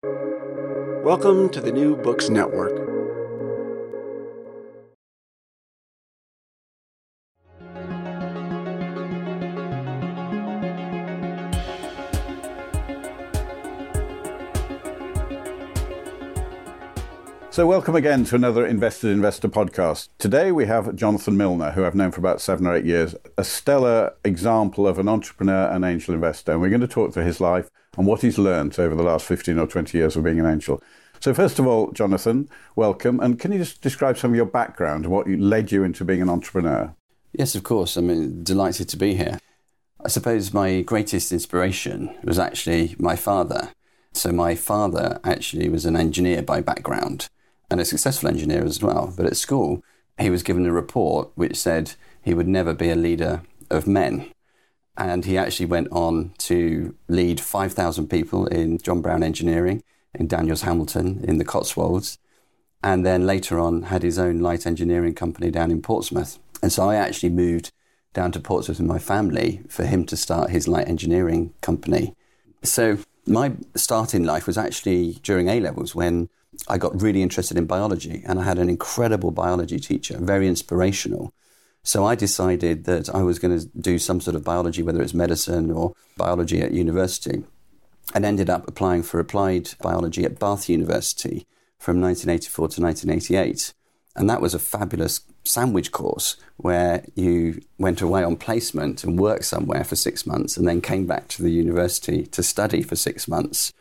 Welcome 0.00 1.48
to 1.50 1.60
the 1.60 1.72
New 1.72 1.96
Books 1.96 2.28
Network. 2.28 2.70
So, 17.50 17.66
welcome 17.66 17.96
again 17.96 18.24
to 18.26 18.36
another 18.36 18.64
Invested 18.64 19.10
Investor 19.10 19.48
podcast. 19.48 20.10
Today 20.18 20.52
we 20.52 20.66
have 20.66 20.94
Jonathan 20.94 21.36
Milner, 21.36 21.72
who 21.72 21.84
I've 21.84 21.96
known 21.96 22.12
for 22.12 22.20
about 22.20 22.40
seven 22.40 22.68
or 22.68 22.76
eight 22.76 22.84
years, 22.84 23.16
a 23.36 23.42
stellar 23.42 24.14
example 24.24 24.86
of 24.86 25.00
an 25.00 25.08
entrepreneur 25.08 25.68
and 25.68 25.84
angel 25.84 26.14
investor. 26.14 26.52
And 26.52 26.60
we're 26.60 26.68
going 26.68 26.82
to 26.82 26.86
talk 26.86 27.12
through 27.12 27.24
his 27.24 27.40
life 27.40 27.68
and 27.98 28.06
what 28.06 28.22
he's 28.22 28.38
learned 28.38 28.78
over 28.78 28.94
the 28.94 29.02
last 29.02 29.26
15 29.26 29.58
or 29.58 29.66
20 29.66 29.98
years 29.98 30.16
of 30.16 30.22
being 30.22 30.38
an 30.38 30.46
angel. 30.46 30.80
So, 31.20 31.34
first 31.34 31.58
of 31.58 31.66
all, 31.66 31.90
Jonathan, 31.90 32.48
welcome. 32.76 33.18
And 33.18 33.40
can 33.40 33.50
you 33.50 33.58
just 33.58 33.82
describe 33.82 34.16
some 34.16 34.30
of 34.30 34.36
your 34.36 34.46
background, 34.46 35.04
and 35.04 35.12
what 35.12 35.28
led 35.28 35.72
you 35.72 35.82
into 35.82 36.04
being 36.04 36.22
an 36.22 36.30
entrepreneur? 36.30 36.94
Yes, 37.32 37.56
of 37.56 37.64
course. 37.64 37.96
I'm 37.96 38.08
uh, 38.08 38.42
delighted 38.44 38.88
to 38.90 38.96
be 38.96 39.14
here. 39.14 39.40
I 40.04 40.08
suppose 40.08 40.54
my 40.54 40.80
greatest 40.82 41.32
inspiration 41.32 42.16
was 42.22 42.38
actually 42.38 42.94
my 43.00 43.16
father. 43.16 43.72
So, 44.12 44.30
my 44.30 44.54
father 44.54 45.18
actually 45.24 45.68
was 45.68 45.84
an 45.84 45.96
engineer 45.96 46.42
by 46.42 46.60
background 46.60 47.28
and 47.68 47.80
a 47.80 47.84
successful 47.84 48.28
engineer 48.28 48.64
as 48.64 48.80
well. 48.80 49.12
But 49.16 49.26
at 49.26 49.36
school, 49.36 49.82
he 50.20 50.30
was 50.30 50.44
given 50.44 50.66
a 50.66 50.72
report 50.72 51.30
which 51.34 51.56
said 51.56 51.94
he 52.22 52.32
would 52.32 52.48
never 52.48 52.74
be 52.74 52.90
a 52.90 52.96
leader 52.96 53.42
of 53.70 53.88
men. 53.88 54.30
And 54.98 55.24
he 55.24 55.38
actually 55.38 55.66
went 55.66 55.88
on 55.92 56.32
to 56.38 56.94
lead 57.06 57.40
5,000 57.40 58.08
people 58.08 58.46
in 58.46 58.78
John 58.78 59.00
Brown 59.00 59.22
Engineering 59.22 59.82
in 60.12 60.26
Daniels 60.26 60.62
Hamilton 60.62 61.24
in 61.26 61.38
the 61.38 61.44
Cotswolds. 61.44 62.18
And 62.82 63.06
then 63.06 63.24
later 63.24 63.60
on 63.60 63.82
had 63.82 64.02
his 64.02 64.18
own 64.18 64.40
light 64.40 64.66
engineering 64.66 65.14
company 65.14 65.50
down 65.50 65.70
in 65.70 65.82
Portsmouth. 65.82 66.38
And 66.62 66.72
so 66.72 66.90
I 66.90 66.96
actually 66.96 67.30
moved 67.30 67.70
down 68.12 68.32
to 68.32 68.40
Portsmouth 68.40 68.78
with 68.78 68.88
my 68.88 68.98
family 68.98 69.62
for 69.68 69.84
him 69.84 70.04
to 70.06 70.16
start 70.16 70.50
his 70.50 70.66
light 70.66 70.88
engineering 70.88 71.54
company. 71.60 72.14
So 72.64 72.98
my 73.24 73.52
start 73.76 74.14
in 74.14 74.24
life 74.24 74.48
was 74.48 74.58
actually 74.58 75.20
during 75.22 75.48
A 75.48 75.60
levels 75.60 75.94
when 75.94 76.28
I 76.66 76.76
got 76.78 77.00
really 77.00 77.22
interested 77.22 77.56
in 77.56 77.66
biology 77.66 78.24
and 78.26 78.40
I 78.40 78.42
had 78.42 78.58
an 78.58 78.68
incredible 78.68 79.30
biology 79.30 79.78
teacher, 79.78 80.18
very 80.18 80.48
inspirational. 80.48 81.32
So 81.88 82.04
I 82.04 82.16
decided 82.16 82.84
that 82.84 83.08
I 83.14 83.22
was 83.22 83.38
going 83.38 83.58
to 83.58 83.66
do 83.68 83.98
some 83.98 84.20
sort 84.20 84.34
of 84.36 84.44
biology, 84.44 84.82
whether 84.82 85.00
it's 85.00 85.14
medicine 85.14 85.70
or 85.70 85.94
biology 86.18 86.60
at 86.60 86.72
university, 86.72 87.44
and 88.14 88.26
ended 88.26 88.50
up 88.50 88.68
applying 88.68 89.02
for 89.02 89.18
applied 89.18 89.70
biology 89.80 90.22
at 90.26 90.38
Bath 90.38 90.68
University 90.68 91.46
from 91.78 91.98
1984 91.98 92.68
to 92.68 92.82
1988. 92.82 93.72
And 94.14 94.28
that 94.28 94.42
was 94.42 94.52
a 94.52 94.58
fabulous 94.58 95.22
sandwich 95.44 95.90
course 95.90 96.36
where 96.58 97.06
you 97.14 97.62
went 97.78 98.02
away 98.02 98.22
on 98.22 98.36
placement 98.36 99.02
and 99.02 99.18
worked 99.18 99.46
somewhere 99.46 99.82
for 99.82 99.96
six 99.96 100.26
months 100.26 100.58
and 100.58 100.68
then 100.68 100.82
came 100.82 101.06
back 101.06 101.26
to 101.28 101.42
the 101.42 101.50
university 101.50 102.26
to 102.26 102.42
study 102.42 102.82
for 102.82 102.96
six 102.96 103.26
months. 103.26 103.72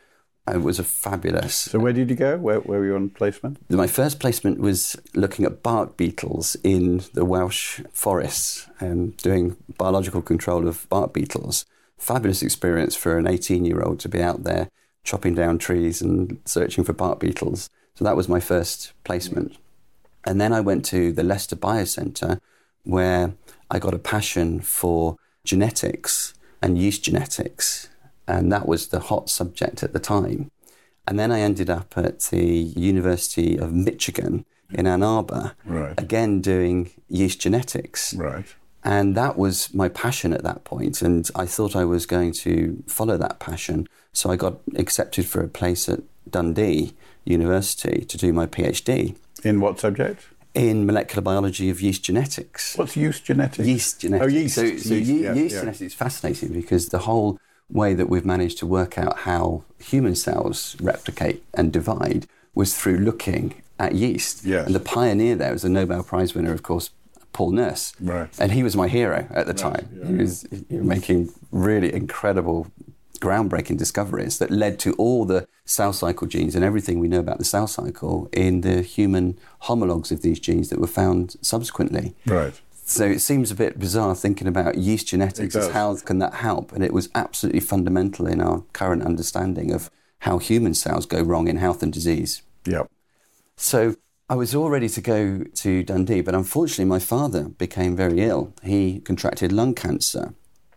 It 0.48 0.62
was 0.62 0.80
a 0.80 0.84
fabulous. 0.84 1.56
So 1.56 1.80
where 1.80 1.94
did 1.94 2.10
you 2.10 2.16
go? 2.16 2.38
Where, 2.38 2.60
where 2.62 2.80
were 2.80 2.86
you 2.86 2.96
on 2.96 3.10
placement? 3.10 3.58
My 3.70 3.88
first 3.88 4.20
placement 4.20 4.60
was 4.60 4.96
looking 5.14 5.44
at 5.46 5.62
bark 5.62 5.98
beetles 5.98 6.56
in 6.64 7.04
the 7.14 7.26
Welsh 7.26 7.82
forests 7.92 8.68
and 8.80 9.18
doing 9.18 9.58
biological 9.78 10.22
control 10.22 10.68
of 10.68 10.88
bark 10.90 11.14
beetles. 11.14 11.66
Fabulous 11.98 12.42
experience 12.42 12.96
for 12.96 13.18
an 13.18 13.26
18-year-old 13.26 14.00
to 14.00 14.10
be 14.10 14.22
out 14.22 14.44
there 14.44 14.70
chopping 15.04 15.36
down 15.36 15.58
trees 15.58 16.02
and 16.02 16.40
searching 16.46 16.84
for 16.84 16.94
bark 16.94 17.20
beetles. 17.20 17.70
So 17.96 18.06
that 18.06 18.16
was 18.16 18.30
my 18.30 18.40
first 18.40 18.94
placement. 19.04 19.58
And 20.26 20.40
then 20.40 20.54
I 20.54 20.62
went 20.62 20.86
to 20.86 21.12
the 21.12 21.24
Leicester 21.24 21.56
Biocentre 21.56 22.40
where 22.84 23.34
I 23.70 23.80
got 23.80 23.94
a 23.94 24.00
passion 24.00 24.62
for 24.62 25.18
genetics 25.44 26.34
and 26.62 26.78
yeast 26.78 27.04
genetics 27.04 27.90
and 28.28 28.52
that 28.52 28.68
was 28.68 28.88
the 28.88 29.00
hot 29.00 29.30
subject 29.30 29.84
at 29.84 29.94
the 29.94 30.00
time. 30.00 30.52
And 31.08 31.18
then 31.18 31.32
I 31.32 31.40
ended 31.40 31.70
up 31.70 31.98
at 31.98 32.20
the 32.32 32.46
University 32.46 33.58
of 33.58 33.74
Michigan 33.74 34.46
in 34.74 34.86
Ann 34.86 35.02
Arbor, 35.04 35.54
right. 35.66 35.94
again 35.98 36.42
doing 36.42 36.90
yeast 37.08 37.40
genetics. 37.40 38.14
Right. 38.14 38.54
And 38.84 39.16
that 39.16 39.38
was 39.38 39.74
my 39.74 39.90
passion 39.90 40.34
at 40.34 40.44
that 40.44 40.64
point. 40.64 41.02
and 41.02 41.30
I 41.36 41.46
thought 41.46 41.76
I 41.76 41.86
was 41.86 42.06
going 42.06 42.34
to 42.34 42.84
follow 42.88 43.18
that 43.18 43.40
passion. 43.40 43.88
So 44.14 44.30
I 44.30 44.36
got 44.36 44.60
accepted 44.76 45.26
for 45.26 45.42
a 45.42 45.48
place 45.48 45.88
at 45.88 46.02
Dundee 46.30 46.94
University 47.26 48.04
to 48.06 48.18
do 48.18 48.34
my 48.34 48.46
PhD. 48.46 49.16
In 49.44 49.60
what 49.60 49.80
subject? 49.80 50.28
In 50.54 50.86
molecular 50.86 51.22
biology 51.22 51.70
of 51.70 51.82
yeast 51.82 52.04
genetics. 52.04 52.78
What's 52.78 52.96
yeast 52.98 53.24
genetics? 53.26 53.68
Yeast 53.68 54.00
genetics. 54.02 54.26
Oh, 54.26 54.38
yeast. 54.38 54.56
So, 54.56 54.62
so 54.62 54.94
yeast, 54.94 55.10
ye- 55.10 55.24
yeah, 55.24 55.34
yeast 55.34 55.54
yeah. 55.56 55.62
genetics 55.62 55.82
is 55.82 55.94
fascinating 55.94 56.54
because 56.54 56.90
the 56.90 57.00
whole 57.00 57.40
way 57.70 57.94
that 57.94 58.10
we've 58.10 58.26
managed 58.26 58.58
to 58.60 58.66
work 58.66 58.98
out 58.98 59.20
how 59.20 59.64
human 59.80 60.16
cells 60.16 60.76
replicate 60.82 61.44
and 61.54 61.72
divide 61.74 62.26
was 62.56 62.76
through 62.78 62.98
looking 62.98 63.62
at 63.80 63.94
yeast. 63.94 64.46
Yes. 64.46 64.66
And 64.66 64.74
the 64.76 64.80
pioneer 64.80 65.36
there 65.36 65.52
was 65.54 65.64
a 65.64 65.70
Nobel 65.70 66.04
Prize 66.04 66.34
winner, 66.34 66.54
of 66.54 66.64
course, 66.64 66.90
Paul 67.34 67.52
Nurse. 67.52 67.94
Right. 68.02 68.30
And 68.40 68.52
he 68.54 68.64
was 68.64 68.76
my 68.76 68.88
hero 68.88 69.28
at 69.32 69.46
the 69.46 69.54
Right, 69.54 69.58
time. 69.58 69.90
yeah. 69.96 70.08
He 70.08 70.14
was 70.16 70.48
making 70.70 71.30
really 71.52 71.94
incredible, 71.94 72.68
groundbreaking 73.20 73.78
discoveries 73.78 74.40
that 74.40 74.50
led 74.50 74.80
to 74.80 74.94
all 74.94 75.26
the 75.26 75.48
cell 75.66 75.92
cycle 75.94 76.26
genes 76.28 76.56
and 76.56 76.64
everything 76.64 77.00
we 77.00 77.08
know 77.08 77.20
about 77.20 77.38
the 77.38 77.44
cell 77.46 77.68
cycle 77.68 78.30
in 78.32 78.62
the 78.62 78.82
human 78.82 79.38
homologs 79.60 80.12
of 80.12 80.22
these 80.22 80.40
genes 80.40 80.70
that 80.70 80.80
were 80.80 80.88
found 80.88 81.36
subsequently. 81.42 82.16
Right. 82.26 82.60
So 82.90 83.06
it 83.06 83.20
seems 83.20 83.52
a 83.52 83.56
bit 83.56 83.78
bizarre 83.78 84.16
thinking 84.16 84.48
about 84.48 84.78
yeast 84.78 85.08
genetics 85.08 85.58
as 85.58 85.72
how 85.72 85.98
can 85.98 86.20
that 86.20 86.36
help? 86.36 86.72
And 86.72 86.82
it 86.82 86.94
was 86.94 87.10
absolutely 87.14 87.60
fundamental 87.60 88.26
in 88.26 88.40
our 88.40 88.64
current 88.72 89.04
understanding 89.04 89.74
of 89.74 89.92
how 90.20 90.38
human 90.38 90.74
cells 90.74 91.06
go 91.06 91.22
wrong 91.22 91.50
in 91.50 91.58
health 91.58 91.84
and 91.84 91.92
disease. 91.92 92.44
Yep. 92.66 92.90
So 93.58 93.96
I 94.30 94.36
was 94.36 94.56
all 94.56 94.70
ready 94.70 94.88
to 94.88 95.02
go 95.02 95.44
to 95.44 95.84
Dundee, 95.84 96.22
but 96.22 96.34
unfortunately 96.34 96.86
my 96.86 97.00
father 97.00 97.50
became 97.50 97.94
very 97.94 98.22
ill. 98.22 98.54
He 98.64 99.02
contracted 99.02 99.52
lung 99.52 99.76
cancer. 99.76 100.34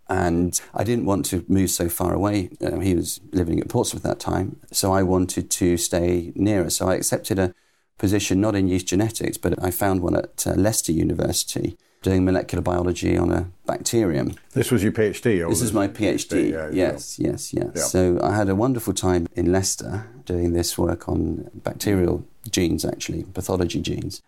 And 0.09 0.61
I 0.75 0.83
didn't 0.83 1.07
want 1.07 1.27
to 1.27 1.45
move 1.47 1.71
so 1.71 1.89
far 1.89 2.13
away. 2.13 2.51
Uh, 2.61 2.81
he 2.81 2.97
was 2.97 3.21
living 3.31 3.61
at 3.61 3.69
Portsmouth 3.69 4.05
at 4.05 4.11
that 4.11 4.21
time. 4.21 4.59
So 4.73 4.93
I 4.93 5.05
wanted 5.05 5.49
to 5.49 5.77
stay 5.77 6.33
nearer. 6.35 6.71
So 6.71 6.89
I 6.89 6.97
accepted 6.97 7.39
a 7.39 7.55
position 7.99 8.41
not 8.41 8.57
in 8.57 8.67
yeast 8.67 8.89
genetics, 8.89 9.39
but 9.39 9.63
I 9.63 9.71
found 9.71 10.03
one 10.03 10.17
at 10.17 10.45
uh, 10.45 10.55
Leicester 10.55 10.91
University 10.91 11.79
doing 12.03 12.25
molecular 12.25 12.63
biology 12.63 13.17
on 13.17 13.31
a 13.31 13.51
bacterium. 13.67 14.35
This 14.53 14.71
was 14.71 14.83
your 14.83 14.93
PhD? 14.93 15.45
Or 15.47 15.51
This 15.51 15.61
is 15.61 15.73
my 15.73 15.87
PhD. 15.89 16.51
yeah, 16.51 16.67
yeah. 16.67 16.93
yes, 16.93 17.19
yes, 17.19 17.53
yes. 17.53 17.71
Yeah. 17.75 17.83
So 17.83 18.19
I 18.23 18.35
had 18.35 18.49
a 18.49 18.55
wonderful 18.55 18.95
time 18.95 19.27
in 19.35 19.53
Leicester 19.53 20.07
doing 20.25 20.53
this 20.53 20.79
work 20.79 21.09
on 21.09 21.51
bacterial 21.55 22.25
genes, 22.51 22.85
actually, 22.85 23.25
pathology 23.25 23.81
genes. 23.81 24.23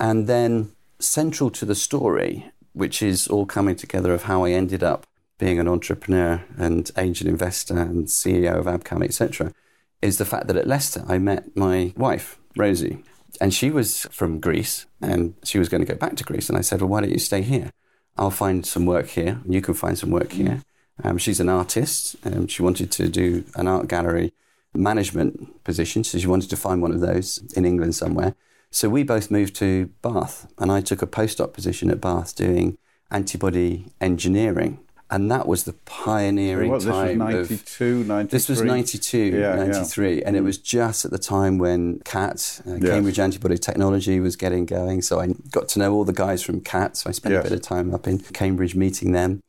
And 0.00 0.26
then 0.26 0.72
central 0.98 1.50
to 1.50 1.64
the 1.64 1.74
story, 1.74 2.50
which 2.72 3.02
is 3.02 3.28
all 3.28 3.46
coming 3.46 3.76
together 3.76 4.14
of 4.14 4.24
how 4.24 4.44
I 4.44 4.52
ended 4.52 4.82
up 4.82 5.06
being 5.38 5.58
an 5.58 5.68
entrepreneur 5.68 6.42
and 6.56 6.90
angel 6.96 7.28
investor 7.28 7.78
and 7.78 8.06
CEO 8.06 8.58
of 8.58 8.66
Abcam, 8.66 9.04
etc., 9.04 9.52
is 10.00 10.18
the 10.18 10.24
fact 10.24 10.46
that 10.46 10.56
at 10.56 10.66
Leicester 10.66 11.04
I 11.08 11.18
met 11.18 11.56
my 11.56 11.92
wife, 11.96 12.38
Rosie. 12.56 13.02
And 13.40 13.52
she 13.52 13.70
was 13.70 14.06
from 14.10 14.40
Greece 14.40 14.86
and 15.00 15.34
she 15.44 15.58
was 15.58 15.68
going 15.68 15.84
to 15.84 15.92
go 15.92 15.98
back 15.98 16.16
to 16.16 16.24
Greece. 16.24 16.48
And 16.48 16.58
I 16.58 16.62
said, 16.62 16.80
Well, 16.80 16.88
why 16.88 17.00
don't 17.00 17.10
you 17.10 17.18
stay 17.18 17.42
here? 17.42 17.72
I'll 18.16 18.30
find 18.30 18.66
some 18.66 18.86
work 18.86 19.08
here 19.08 19.40
and 19.44 19.54
you 19.54 19.60
can 19.60 19.74
find 19.74 19.96
some 19.96 20.10
work 20.10 20.32
here. 20.32 20.62
Um, 21.04 21.18
she's 21.18 21.40
an 21.40 21.48
artist. 21.48 22.16
Um, 22.24 22.48
she 22.48 22.62
wanted 22.62 22.90
to 22.92 23.08
do 23.08 23.44
an 23.54 23.68
art 23.68 23.88
gallery 23.88 24.32
management 24.74 25.62
position. 25.64 26.04
So 26.04 26.18
she 26.18 26.26
wanted 26.26 26.50
to 26.50 26.56
find 26.56 26.82
one 26.82 26.92
of 26.92 27.00
those 27.00 27.38
in 27.54 27.64
England 27.64 27.94
somewhere. 27.94 28.34
So 28.70 28.88
we 28.88 29.02
both 29.02 29.30
moved 29.30 29.54
to 29.56 29.86
Bath 30.02 30.50
and 30.58 30.70
I 30.70 30.80
took 30.80 31.00
a 31.00 31.06
postdoc 31.06 31.52
position 31.52 31.90
at 31.90 32.00
Bath 32.00 32.34
doing 32.34 32.76
antibody 33.10 33.92
engineering. 34.00 34.80
And 35.10 35.30
that 35.30 35.48
was 35.48 35.64
the 35.64 35.72
pioneering 35.72 36.70
What, 36.70 36.80
this 36.80 36.86
was 36.86 36.94
time 36.94 37.18
92, 37.18 38.04
93? 38.04 38.28
this 38.36 38.48
was 38.48 38.60
92, 38.62 39.18
Yeah, 39.18 39.38
yeah. 39.56 39.64
93, 39.64 40.22
and 40.22 40.36
it 40.36 40.42
was 40.42 40.58
just 40.58 41.06
at 41.06 41.10
the 41.10 41.18
time 41.18 41.56
when 41.56 42.00
CAT, 42.00 42.60
uh, 42.66 42.74
Yes. 42.74 42.82
Cambridge 42.90 43.18
Antibody 43.18 43.56
Technology, 43.56 44.20
was 44.20 44.36
getting 44.36 44.66
going. 44.66 45.00
So 45.00 45.18
I 45.18 45.28
got 45.50 45.66
to 45.70 45.78
know 45.78 45.94
all 45.94 46.04
the 46.04 46.12
guys 46.12 46.42
from 46.42 46.60
CAT. 46.60 46.98
So 46.98 47.08
I 47.08 47.12
spent 47.14 47.32
Yes. 47.32 47.46
a 47.46 47.48
bit 47.48 47.56
of 47.56 47.62
time 47.62 47.94
up 47.94 48.06
in 48.06 48.18
Cambridge 48.18 48.74
meeting 48.74 49.12
them. 49.12 49.40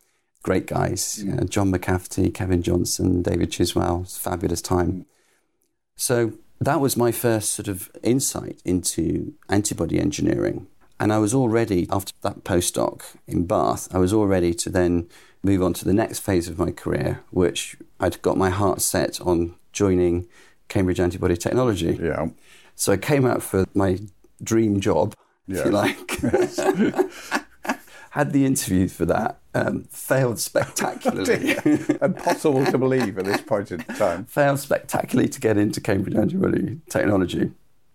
Great 0.44 0.66
guys. 0.66 1.22
Uh, 1.30 1.44
John 1.44 1.74
McCafferty, 1.74 2.34
Kevin 2.34 2.62
Johnson, 2.62 3.22
David 3.22 3.52
Chiswell. 3.52 4.06
Fabulous 4.18 4.62
time. 4.62 5.06
So 5.98 6.32
that 6.62 6.80
was 6.80 6.96
my 6.96 7.12
first 7.12 7.52
sort 7.54 7.68
of 7.68 7.92
insight 8.02 8.62
into 8.64 9.34
antibody 9.50 10.00
engineering. 10.00 10.68
And 11.00 11.14
I 11.14 11.18
was 11.18 11.34
all 11.34 11.48
ready, 11.48 11.88
after 11.90 12.14
that 12.22 12.44
postdoc 12.44 13.04
in 13.26 13.46
Bath, 13.46 13.88
I 13.94 14.00
was 14.00 14.12
all 14.12 14.28
ready 14.28 14.54
to 14.56 14.70
then 14.70 15.08
move 15.42 15.64
on 15.64 15.74
to 15.74 15.86
the 15.86 15.94
next 15.94 16.20
phase 16.20 16.50
of 16.50 16.60
my 16.60 16.72
career, 16.72 17.22
which 17.30 17.78
I'd 18.00 18.22
got 18.22 18.38
my 18.38 18.50
heart 18.50 18.82
set 18.82 19.22
on 19.22 19.56
joining 19.72 20.28
Cambridge 20.68 21.00
Antibody 21.00 21.38
Technology. 21.38 21.98
Yeah. 22.02 22.28
So 22.76 22.92
I 22.94 22.98
came 22.98 23.26
out 23.26 23.42
for 23.42 23.66
my 23.74 24.00
dream 24.44 24.82
job, 24.82 25.16
if 25.48 25.66
you 25.66 25.72
like. 25.72 26.20
Had 28.12 28.34
the 28.34 28.46
interview 28.46 28.88
for 28.88 29.06
that, 29.06 29.40
um, 29.54 29.84
failed 29.92 30.40
spectacularly. 30.40 31.56
Impossible 32.02 32.66
to 32.66 32.78
believe 32.78 33.18
at 33.20 33.26
this 33.26 33.42
point 33.42 33.72
in 33.72 33.80
time. 33.82 34.26
failed 34.26 34.60
spectacularly 34.60 35.30
to 35.30 35.40
get 35.40 35.58
into 35.58 35.80
Cambridge 35.80 36.16
Antibody 36.16 36.82
Technology. 36.90 37.52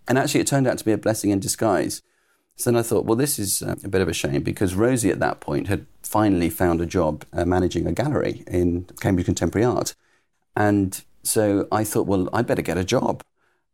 And 0.06 0.16
actually, 0.16 0.40
it 0.40 0.46
turned 0.46 0.68
out 0.68 0.78
to 0.78 0.84
be 0.84 0.92
a 0.92 0.98
blessing 0.98 1.30
in 1.30 1.40
disguise. 1.40 2.00
So 2.56 2.70
then 2.70 2.78
I 2.78 2.82
thought, 2.82 3.04
well, 3.04 3.16
this 3.16 3.38
is 3.38 3.62
uh, 3.62 3.74
a 3.82 3.88
bit 3.88 4.00
of 4.00 4.08
a 4.08 4.12
shame 4.12 4.42
because 4.42 4.74
Rosie 4.74 5.10
at 5.10 5.18
that 5.18 5.40
point 5.40 5.66
had 5.66 5.86
finally 6.02 6.50
found 6.50 6.80
a 6.80 6.86
job 6.86 7.24
uh, 7.32 7.44
managing 7.44 7.86
a 7.86 7.92
gallery 7.92 8.44
in 8.46 8.84
Cambridge 9.00 9.26
Contemporary 9.26 9.64
Art. 9.64 9.94
And 10.56 11.02
so 11.22 11.66
I 11.72 11.82
thought, 11.82 12.06
well, 12.06 12.28
I'd 12.32 12.46
better 12.46 12.62
get 12.62 12.78
a 12.78 12.84
job. 12.84 13.22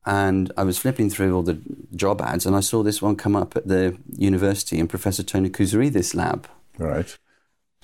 And 0.06 0.50
I 0.56 0.62
was 0.62 0.78
flipping 0.78 1.10
through 1.10 1.36
all 1.36 1.42
the 1.42 1.58
job 1.94 2.22
ads 2.22 2.46
and 2.46 2.56
I 2.56 2.60
saw 2.60 2.82
this 2.82 3.02
one 3.02 3.16
come 3.16 3.36
up 3.36 3.54
at 3.54 3.68
the 3.68 3.98
university 4.16 4.78
in 4.78 4.88
Professor 4.88 5.22
Tony 5.22 5.50
Kouzarides' 5.50 6.14
lab. 6.14 6.48
Right. 6.78 7.18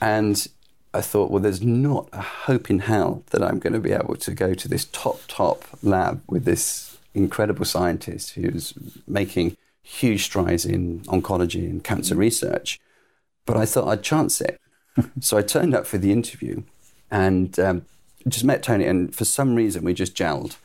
And 0.00 0.46
I 0.94 1.02
thought, 1.02 1.31
well, 1.31 1.42
there's 1.42 1.60
not 1.60 2.08
a 2.14 2.22
hope 2.22 2.70
in 2.70 2.78
hell 2.78 3.22
that 3.31 3.42
I'm 3.42 3.58
going 3.58 3.75
to 3.75 3.81
be 3.81 3.92
able 3.92 4.16
to 4.16 4.31
go 4.32 4.54
to 4.54 4.66
this 4.66 4.87
top, 4.87 5.20
top 5.28 5.66
lab 5.82 6.22
with 6.26 6.46
this 6.46 6.96
incredible 7.12 7.66
scientist 7.66 8.31
who's 8.31 8.72
making 9.06 9.58
huge 9.86 10.24
strides 10.24 10.66
in 10.66 11.00
oncology 11.02 11.70
and 11.70 11.82
cancer 11.84 12.16
research. 12.16 12.80
But 13.44 13.56
I 13.56 13.64
thought 13.64 13.88
I'd 13.88 14.02
chance 14.02 14.40
it. 14.40 14.60
so 15.20 15.38
I 15.38 15.42
turned 15.42 15.74
up 15.74 15.86
for 15.86 15.98
the 15.98 16.10
interview 16.10 16.64
and 17.10 17.58
um, 17.60 17.86
just 18.26 18.44
met 18.44 18.62
Tony. 18.64 18.84
And 18.84 19.14
for 19.14 19.24
some 19.24 19.54
reason, 19.54 19.84
we 19.84 19.94
just 19.94 20.16
gelled 20.16 20.56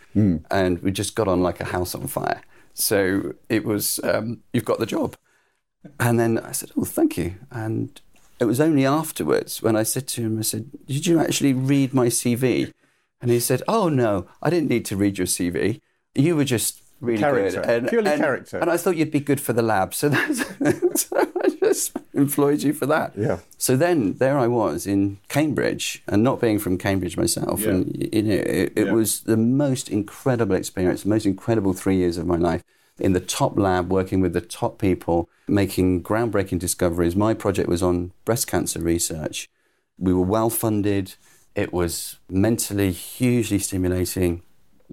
and 0.49 0.81
we 0.81 0.91
just 0.91 1.15
got 1.15 1.27
on 1.27 1.43
like 1.43 1.59
a 1.59 1.65
house 1.65 1.93
on 1.93 2.07
fire. 2.07 2.41
So 2.73 3.33
it 3.47 3.63
was, 3.63 3.99
um, 4.03 4.41
you've 4.53 4.65
got 4.65 4.79
the 4.79 4.85
job. 4.85 5.15
And 5.99 6.19
then 6.19 6.39
I 6.39 6.51
said, 6.51 6.71
Oh, 6.75 6.85
thank 6.85 7.17
you. 7.17 7.35
And 7.51 8.01
it 8.39 8.45
was 8.45 8.59
only 8.59 8.85
afterwards 8.85 9.61
when 9.61 9.75
I 9.75 9.83
said 9.83 10.07
to 10.09 10.21
him, 10.21 10.39
I 10.39 10.41
said, 10.41 10.71
Did 10.87 11.05
you 11.05 11.19
actually 11.19 11.53
read 11.53 11.93
my 11.93 12.07
CV? 12.07 12.71
And 13.21 13.29
he 13.29 13.39
said, 13.39 13.61
Oh, 13.67 13.87
no, 13.87 14.27
I 14.41 14.49
didn't 14.49 14.69
need 14.69 14.85
to 14.85 14.97
read 14.97 15.17
your 15.19 15.27
CV. 15.27 15.79
You 16.15 16.35
were 16.35 16.43
just 16.43 16.81
really 17.01 17.19
Character, 17.19 17.61
good. 17.61 17.69
And, 17.69 17.87
purely 17.89 18.11
and- 18.11 18.21
character. 18.21 18.57
And 18.59 18.69
I 18.69 18.77
thought 18.77 18.95
you'd 18.95 19.11
be 19.11 19.19
good 19.19 19.41
for 19.41 19.53
the 19.53 19.61
lab. 19.61 19.93
So, 19.93 20.09
that's, 20.15 20.39
so 21.01 21.31
I 21.43 21.49
just 21.59 21.97
employed 22.13 22.61
you 22.63 22.73
for 22.73 22.85
that. 22.85 23.13
Yeah. 23.17 23.39
So 23.57 23.75
then 23.75 24.13
there 24.19 24.37
I 24.37 24.47
was 24.47 24.87
in 24.87 25.17
Cambridge, 25.27 26.03
and 26.07 26.23
not 26.23 26.39
being 26.39 26.59
from 26.59 26.77
Cambridge 26.77 27.17
myself, 27.17 27.61
Yeah. 27.61 27.69
and 27.71 28.09
you 28.13 28.21
know, 28.23 28.33
it, 28.35 28.73
it 28.75 28.85
Yeah. 28.87 28.91
was 28.93 29.21
the 29.21 29.37
most 29.37 29.89
incredible 29.89 30.55
experience, 30.55 31.03
the 31.03 31.09
most 31.09 31.25
incredible 31.25 31.73
three 31.73 31.97
years 31.97 32.17
of 32.17 32.25
my 32.25 32.37
life 32.37 32.63
in 32.99 33.13
the 33.13 33.19
top 33.19 33.57
lab, 33.57 33.91
working 33.91 34.21
with 34.21 34.33
the 34.33 34.41
top 34.41 34.77
people, 34.77 35.27
making 35.47 36.03
groundbreaking 36.03 36.59
discoveries. 36.59 37.15
My 37.15 37.33
project 37.33 37.67
was 37.67 37.81
on 37.81 38.11
breast 38.25 38.45
cancer 38.47 38.79
research. 38.79 39.49
We 39.97 40.13
were 40.13 40.25
well 40.25 40.49
funded. 40.51 41.15
It 41.55 41.73
was 41.73 42.19
mentally 42.29 42.91
hugely 42.91 43.57
stimulating. 43.59 44.43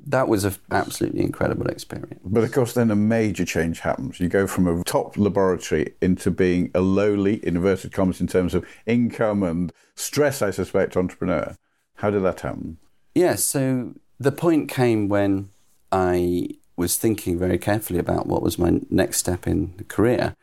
That 0.07 0.29
was 0.29 0.45
an 0.45 0.55
absolutely 0.71 1.21
incredible 1.21 1.67
experience. 1.67 2.21
But 2.25 2.45
of 2.45 2.53
course, 2.53 2.75
then 2.75 2.91
a 2.91 2.97
major 2.97 3.45
change 3.45 3.81
happens. 3.81 4.21
You 4.21 4.29
go 4.29 4.47
from 4.47 4.67
a 4.67 4.85
top 4.85 5.17
laboratory 5.17 5.95
into 6.01 6.31
being 6.31 6.71
a 6.75 6.81
lowly, 6.81 7.45
inverted 7.47 7.93
commas, 7.93 8.21
in 8.21 8.27
terms 8.27 8.55
of 8.55 8.67
income 8.87 9.43
and 9.43 9.73
stress, 9.95 10.43
I 10.43 10.51
suspect, 10.51 10.97
entrepreneur. 10.97 11.57
How 11.97 12.11
did 12.11 12.23
that 12.23 12.41
happen? 12.41 12.79
Yeah, 13.15 13.35
so 13.35 13.95
the 14.21 14.33
point 14.33 14.69
came 14.69 15.09
when 15.09 15.51
I 15.91 16.51
was 16.77 16.97
thinking 16.97 17.39
very 17.39 17.59
carefully 17.59 17.99
about 17.99 18.27
what 18.27 18.43
was 18.43 18.59
my 18.59 18.81
next 18.89 19.19
step 19.19 19.47
in 19.47 19.75
the 19.77 19.85
career. 19.85 20.37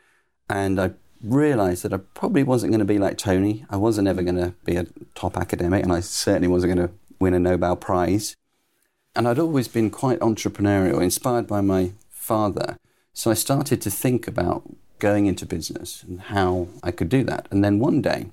And 0.50 0.78
I 0.78 0.92
realized 1.22 1.82
that 1.82 1.92
I 1.92 1.96
probably 1.96 2.42
wasn't 2.42 2.72
going 2.72 2.80
to 2.80 2.84
be 2.84 2.98
like 2.98 3.16
Tony. 3.16 3.64
I 3.70 3.76
wasn't 3.76 4.08
ever 4.08 4.22
going 4.22 4.36
to 4.36 4.54
be 4.64 4.76
a 4.76 4.86
top 5.14 5.36
academic, 5.36 5.82
and 5.82 5.92
I 5.92 6.00
certainly 6.00 6.48
wasn't 6.48 6.74
going 6.74 6.88
to 6.88 6.94
win 7.18 7.34
a 7.34 7.38
Nobel 7.38 7.76
Prize. 7.76 8.36
And 9.16 9.26
I'd 9.26 9.38
always 9.38 9.66
been 9.66 9.88
quite 9.88 10.20
entrepreneurial, 10.20 11.02
inspired 11.02 11.46
by 11.46 11.62
my 11.62 11.92
father. 12.10 12.76
So 13.14 13.30
I 13.30 13.34
started 13.34 13.80
to 13.80 13.90
think 13.90 14.28
about 14.28 14.62
going 14.98 15.24
into 15.24 15.46
business 15.46 16.02
and 16.02 16.20
how 16.20 16.68
I 16.82 16.90
could 16.90 17.08
do 17.08 17.24
that. 17.24 17.48
And 17.50 17.64
then 17.64 17.78
one 17.78 18.02
day, 18.02 18.26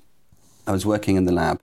I 0.68 0.74
was 0.74 0.86
working 0.86 1.16
in 1.16 1.24
the 1.24 1.32
lab 1.32 1.62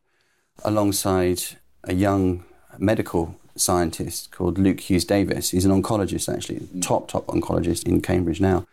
alongside 0.65 1.43
a 1.85 1.93
young 1.93 2.45
medical 2.79 3.39
scientist 3.57 4.31
called 4.31 4.57
Luke 4.57 4.81
Hughes 4.81 5.05
Davies. 5.05 5.51
He's 5.51 5.67
an 5.67 5.83
oncologist, 5.83 6.35
actually, 6.35 6.61
hmm. 6.61 6.81
top, 6.81 7.09
top 7.09 7.27
oncologist 7.27 7.87
in 7.87 8.01
Cambridge 8.01 8.41
now. 8.41 8.67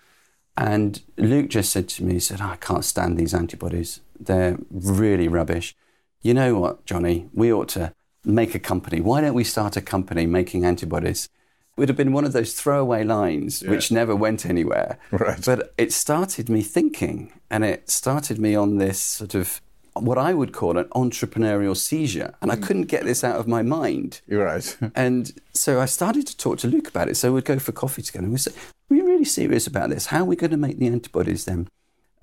And 0.56 1.02
Luke 1.18 1.50
just 1.50 1.74
said 1.74 1.90
to 1.90 2.04
me, 2.04 2.14
he 2.14 2.20
said, 2.20 2.40
"Oh, 2.42 2.46
I 2.46 2.56
can't 2.56 2.86
stand 2.86 3.18
these 3.18 3.34
antibodies. 3.34 4.00
They're 4.20 4.58
really 4.72 5.28
rubbish. 5.28 5.76
You 6.22 6.34
know 6.34 6.58
what, 6.58 6.86
Johnny? 6.86 7.30
We 7.34 7.54
ought 7.54 7.70
to 7.70 7.94
make 8.26 8.56
a 8.56 8.60
company. 8.60 9.02
Why 9.02 9.22
don't 9.22 9.34
we 9.34 9.44
start 9.44 9.78
a 9.78 9.82
company 9.82 10.26
making 10.26 10.66
antibodies? 10.66 11.26
It 11.26 11.82
would 11.82 11.90
have 11.90 11.98
been 11.98 12.14
one 12.14 12.26
of 12.26 12.34
those 12.34 12.54
throwaway 12.54 13.04
lines 13.04 13.62
which 13.62 13.92
never 13.92 14.16
went 14.16 14.46
anywhere. 14.46 14.98
Right. 15.12 15.44
But 15.46 15.74
it 15.78 15.94
started 15.94 16.50
me 16.50 16.62
thinking, 16.62 17.32
and 17.52 17.64
it 17.64 17.90
started 17.90 18.40
me 18.40 18.56
on 18.56 18.78
this 18.78 19.00
sort 19.00 19.36
of 19.36 19.62
what 20.02 20.18
I 20.18 20.34
would 20.34 20.54
call 20.54 20.78
an 20.78 20.86
entrepreneurial 20.86 21.76
seizure. 21.76 22.34
And 22.42 22.52
I 22.52 22.56
mm. 22.56 22.64
couldn't 22.64 22.84
get 22.84 23.04
this 23.04 23.24
out 23.24 23.40
of 23.40 23.48
my 23.48 23.62
mind. 23.62 24.22
You're 24.28 24.46
right. 24.46 24.78
And 24.96 25.32
so 25.54 25.80
I 25.80 25.86
started 25.86 26.28
to 26.28 26.38
talk 26.38 26.60
to 26.60 26.68
Luke 26.68 26.88
about 26.88 27.10
it. 27.10 27.16
So 27.16 27.34
we'd 27.34 27.46
go 27.46 27.60
for 27.60 27.72
coffee 27.72 28.02
together 28.02 28.24
and 28.24 28.34
we'd 28.34 28.40
say, 28.40 28.52
Are 28.52 28.74
we 28.90 29.02
really 29.02 29.26
serious 29.26 29.68
about 29.68 29.90
this? 29.90 30.08
How 30.08 30.22
are 30.22 30.26
we 30.26 30.36
going 30.36 30.52
to 30.52 30.58
make 30.58 30.80
the 30.80 30.88
antibodies 30.88 31.46
then? 31.46 31.68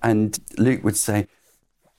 And 0.02 0.38
Luke 0.58 0.85
would 0.85 0.97
say, 0.97 1.29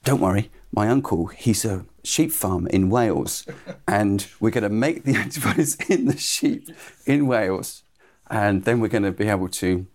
Don't 0.04 0.20
worry, 0.20 0.50
my 0.72 0.88
uncle, 0.88 1.26
he's 1.26 1.64
a 1.64 1.84
sheep 2.06 2.32
farm 2.32 2.66
in 2.68 2.88
Wales, 2.90 3.46
and 3.86 4.26
we're 4.40 4.50
going 4.50 4.62
to 4.62 4.70
make 4.70 5.04
the 5.04 5.14
antibodies 5.24 5.76
in 5.88 6.06
the 6.06 6.16
sheep 6.16 6.68
in 7.04 7.26
Wales. 7.26 7.82
And 8.28 8.64
then 8.64 8.80
we're 8.80 8.88
going 8.88 9.04
to 9.04 9.12
be 9.12 9.28
able 9.28 9.48
to 9.48 9.86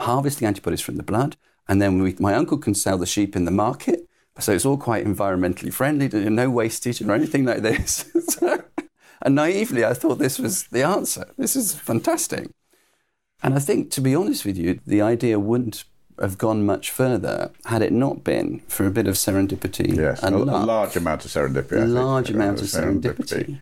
harvest 0.00 0.38
the 0.38 0.46
antibodies 0.46 0.80
from 0.80 0.96
the 0.96 1.02
blood. 1.02 1.36
And 1.68 1.80
then 1.80 2.02
we, 2.02 2.16
my 2.18 2.34
uncle 2.34 2.58
can 2.58 2.74
sell 2.74 2.98
the 2.98 3.06
sheep 3.06 3.36
in 3.36 3.44
the 3.44 3.50
market. 3.50 4.08
So 4.38 4.52
it's 4.52 4.66
all 4.66 4.78
quite 4.78 5.06
environmentally 5.06 5.72
friendly, 5.72 6.08
no 6.08 6.50
wastage 6.50 7.00
or 7.00 7.12
anything 7.12 7.44
like 7.44 7.62
this. 7.62 8.10
So- 8.28 8.64
and 9.22 9.36
naively, 9.36 9.84
I 9.84 9.94
thought 9.94 10.18
this 10.18 10.38
was 10.38 10.64
the 10.68 10.82
answer. 10.82 11.26
This 11.38 11.56
is 11.56 11.74
fantastic. 11.74 12.50
And 13.42 13.54
I 13.54 13.58
think, 13.58 13.90
to 13.92 14.00
be 14.02 14.14
honest 14.14 14.44
with 14.44 14.58
you, 14.58 14.80
the 14.86 15.00
idea 15.00 15.38
wouldn't 15.38 15.84
have 16.20 16.38
gone 16.38 16.64
much 16.64 16.90
further 16.90 17.50
had 17.66 17.82
it 17.82 17.92
not 17.92 18.22
been 18.24 18.60
for 18.68 18.86
a 18.86 18.90
bit 18.90 19.06
of 19.06 19.14
serendipity 19.14 19.96
Yes. 19.96 20.22
A, 20.22 20.26
and 20.26 20.36
a 20.36 20.38
luck 20.38 20.66
large 20.66 20.96
amount 20.96 21.24
of 21.24 21.30
serendipity. 21.30 21.72
A 21.72 21.80
think. 21.80 21.94
large 21.94 22.30
Uh, 22.30 22.34
amount 22.34 22.60
of 22.60 22.66
serendipity. 22.68 23.60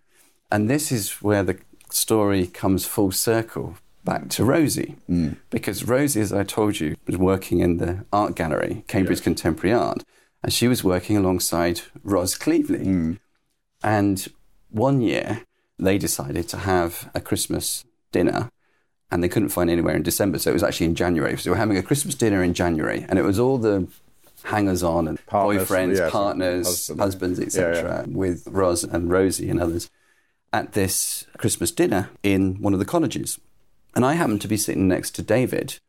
And 0.51 0.69
this 0.69 0.91
is 0.91 1.21
where 1.21 1.43
the 1.43 1.57
story 1.89 2.45
comes 2.47 2.85
full 2.85 3.11
circle 3.11 3.75
back 4.03 4.29
to 4.29 4.43
Rosie. 4.43 4.95
Mm. 5.09 5.37
Because 5.49 5.87
Rosie, 5.87 6.21
as 6.21 6.33
I 6.33 6.43
told 6.43 6.79
you, 6.79 6.95
was 7.07 7.17
working 7.17 7.59
in 7.59 7.77
the 7.77 8.05
art 8.11 8.35
gallery, 8.35 8.83
Cambridge 8.87 9.23
Contemporary 9.23 9.73
Art, 9.73 10.03
and 10.43 10.51
she 10.51 10.67
was 10.67 10.83
working 10.83 11.17
alongside 11.17 11.81
Ros 12.03 12.37
Cleveley. 12.37 12.85
Mm. 12.85 13.19
And 13.81 14.27
one 14.69 15.01
year, 15.01 15.43
they 15.79 15.97
decided 15.97 16.47
to 16.49 16.57
have 16.57 17.09
a 17.15 17.21
Christmas 17.21 17.85
dinner. 18.11 18.49
And 19.13 19.23
they 19.23 19.29
couldn't 19.29 19.49
find 19.49 19.69
anywhere 19.69 19.95
in 19.95 20.01
December, 20.01 20.39
so 20.39 20.49
it 20.49 20.53
was 20.53 20.63
actually 20.63 20.87
in 20.87 20.95
January. 20.95 21.37
So 21.37 21.51
we 21.51 21.53
were 21.53 21.59
having 21.59 21.77
a 21.77 21.83
Christmas 21.83 22.15
dinner 22.15 22.41
in 22.41 22.55
January, 22.55 23.05
and 23.07 23.19
it 23.19 23.21
was 23.21 23.37
all 23.37 23.59
the 23.59 23.87
hangers-on 24.45 25.07
and 25.07 25.23
Partners, 25.27 25.69
boyfriends, 25.69 26.09
partners, 26.09 26.65
husband. 26.65 26.99
husbands, 26.99 27.39
etc., 27.39 28.05
Yeah, 28.07 28.17
with 28.17 28.47
Ros 28.47 28.83
and 28.83 29.11
Rosie 29.11 29.51
and 29.51 29.61
others 29.61 29.91
at 30.51 30.73
this 30.73 31.27
Christmas 31.37 31.69
dinner 31.71 32.09
in 32.23 32.59
one 32.59 32.73
of 32.73 32.79
the 32.79 32.85
colleges. 32.85 33.39
And 33.95 34.03
I 34.03 34.13
happened 34.15 34.41
to 34.41 34.47
be 34.47 34.57
sitting 34.57 34.87
next 34.87 35.11
to 35.11 35.21
David, 35.21 35.79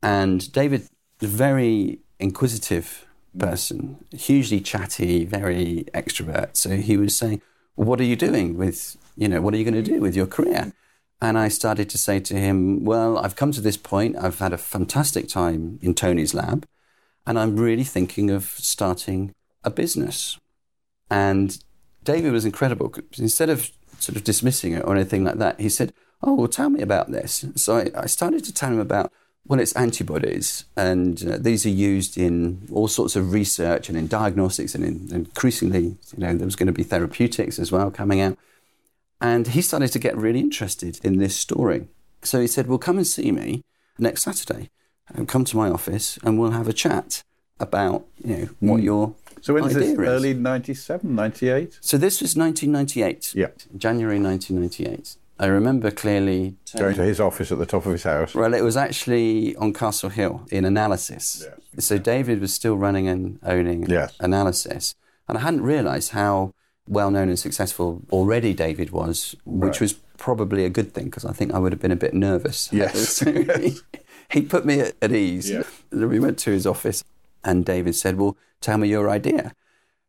and 0.00 0.52
David, 0.52 0.86
a 1.20 1.26
very 1.26 1.98
inquisitive 2.20 3.06
person, 3.36 4.04
hugely 4.12 4.60
chatty, 4.60 5.24
very 5.24 5.86
extrovert. 5.92 6.50
So 6.56 6.76
he 6.76 6.96
was 6.96 7.16
saying, 7.16 7.42
"What 7.74 8.00
are 8.00 8.04
you 8.04 8.14
doing 8.14 8.56
with, 8.56 8.96
you 9.16 9.28
know, 9.28 9.40
what 9.40 9.52
are 9.52 9.56
you 9.56 9.64
going 9.64 9.84
to 9.84 9.90
do 9.94 10.00
with 10.00 10.14
your 10.14 10.28
career?" 10.28 10.72
And 11.20 11.38
I 11.38 11.48
started 11.48 11.88
to 11.90 11.98
say 11.98 12.20
to 12.20 12.34
him, 12.36 12.84
"Well, 12.84 13.18
I've 13.18 13.36
come 13.36 13.52
to 13.52 13.60
this 13.60 13.76
point. 13.76 14.16
I've 14.16 14.38
had 14.38 14.52
a 14.52 14.58
fantastic 14.58 15.28
time 15.28 15.78
in 15.80 15.94
Tony's 15.94 16.34
lab, 16.34 16.66
and 17.26 17.38
I'm 17.38 17.56
really 17.56 17.84
thinking 17.84 18.30
of 18.30 18.44
starting 18.44 19.34
a 19.64 19.70
business." 19.70 20.38
And 21.10 21.58
David 22.04 22.32
was 22.32 22.44
incredible. 22.44 22.92
Instead 23.18 23.50
of 23.50 23.70
sort 23.98 24.16
of 24.16 24.24
dismissing 24.24 24.72
it 24.72 24.84
or 24.84 24.94
anything 24.94 25.24
like 25.24 25.38
that, 25.38 25.60
he 25.60 25.68
said, 25.68 25.92
Oh, 26.22 26.34
well, 26.34 26.48
tell 26.48 26.70
me 26.70 26.80
about 26.80 27.10
this. 27.10 27.44
So 27.56 27.76
I, 27.76 27.90
I 27.94 28.06
started 28.06 28.44
to 28.44 28.54
tell 28.54 28.70
him 28.70 28.80
about, 28.80 29.12
well, 29.46 29.60
it's 29.60 29.76
antibodies, 29.76 30.64
and 30.76 31.22
uh, 31.24 31.36
these 31.38 31.64
are 31.64 31.70
used 31.70 32.18
in 32.18 32.66
all 32.72 32.88
sorts 32.88 33.14
of 33.14 33.32
research 33.32 33.88
and 33.88 33.96
in 33.96 34.08
diagnostics, 34.08 34.74
and 34.74 34.84
in, 34.84 35.08
increasingly, 35.14 35.82
you 35.84 36.18
know, 36.18 36.34
there 36.34 36.46
was 36.46 36.56
going 36.56 36.66
to 36.66 36.72
be 36.72 36.82
therapeutics 36.82 37.58
as 37.58 37.70
well 37.70 37.90
coming 37.90 38.20
out. 38.20 38.36
And 39.20 39.48
he 39.48 39.62
started 39.62 39.92
to 39.92 39.98
get 39.98 40.16
really 40.16 40.40
interested 40.40 41.00
in 41.02 41.18
this 41.18 41.36
story. 41.36 41.88
So 42.22 42.40
he 42.40 42.46
said, 42.46 42.66
Well, 42.66 42.78
come 42.78 42.98
and 42.98 43.06
see 43.06 43.32
me 43.32 43.62
next 43.98 44.22
Saturday. 44.22 44.70
And 45.08 45.28
come 45.28 45.44
to 45.44 45.56
my 45.56 45.70
office 45.70 46.18
and 46.24 46.38
we'll 46.38 46.50
have 46.50 46.68
a 46.68 46.72
chat 46.72 47.22
about 47.60 48.04
you 48.22 48.36
know 48.36 48.48
what 48.60 48.78
hmm. 48.78 48.84
your 48.84 49.14
So 49.40 49.54
when 49.54 49.64
idea 49.64 49.78
this? 49.78 49.88
is. 49.90 49.98
Early 49.98 50.34
97, 50.34 51.14
98? 51.14 51.78
So 51.80 51.96
this 51.96 52.20
was 52.20 52.36
1998. 52.36 53.34
Yeah. 53.34 53.48
January 53.76 54.20
1998. 54.20 55.16
I 55.38 55.46
remember 55.46 55.90
clearly. 55.90 56.56
Going 56.76 56.96
to 56.96 57.02
his 57.02 57.20
office 57.20 57.52
at 57.52 57.58
the 57.58 57.66
top 57.66 57.86
of 57.86 57.92
his 57.92 58.04
house. 58.04 58.34
Well, 58.34 58.54
it 58.54 58.62
was 58.62 58.76
actually 58.76 59.54
on 59.56 59.72
Castle 59.72 60.08
Hill 60.08 60.46
in 60.50 60.64
Analysys. 60.64 61.46
So 61.78 61.98
David 61.98 62.40
was 62.40 62.54
still 62.54 62.76
running 62.76 63.06
and 63.06 63.38
owning 63.42 63.88
Yes. 63.88 64.16
Analysys. 64.18 64.94
And 65.28 65.36
I 65.38 65.42
hadn't 65.42 65.62
realised 65.62 66.12
how 66.12 66.54
well 66.88 67.10
known 67.10 67.28
and 67.28 67.38
successful 67.38 68.02
already 68.10 68.54
David 68.54 68.90
was, 68.90 69.34
which 69.44 69.72
Right. 69.72 69.80
was 69.80 69.92
probably 70.18 70.64
a 70.64 70.70
good 70.70 70.92
thing 70.94 71.06
because 71.06 71.24
I 71.24 71.32
think 71.32 71.52
I 71.52 71.58
would 71.58 71.72
have 71.72 71.80
been 71.80 71.92
a 71.92 71.96
bit 71.96 72.14
nervous. 72.14 72.70
Yes. 72.72 73.08
So 73.16 73.32
he, 73.32 73.76
he 74.30 74.42
put 74.42 74.64
me 74.64 74.80
at, 74.80 74.94
at 75.02 75.12
ease. 75.12 75.50
Yeah. 75.50 75.64
We 75.90 76.18
went 76.20 76.38
to 76.40 76.50
his 76.50 76.66
office 76.66 77.04
and 77.44 77.64
David 77.64 77.94
said, 77.94 78.16
Well, 78.18 78.36
tell 78.60 78.78
me 78.78 78.88
your 78.88 79.08
idea. 79.10 79.52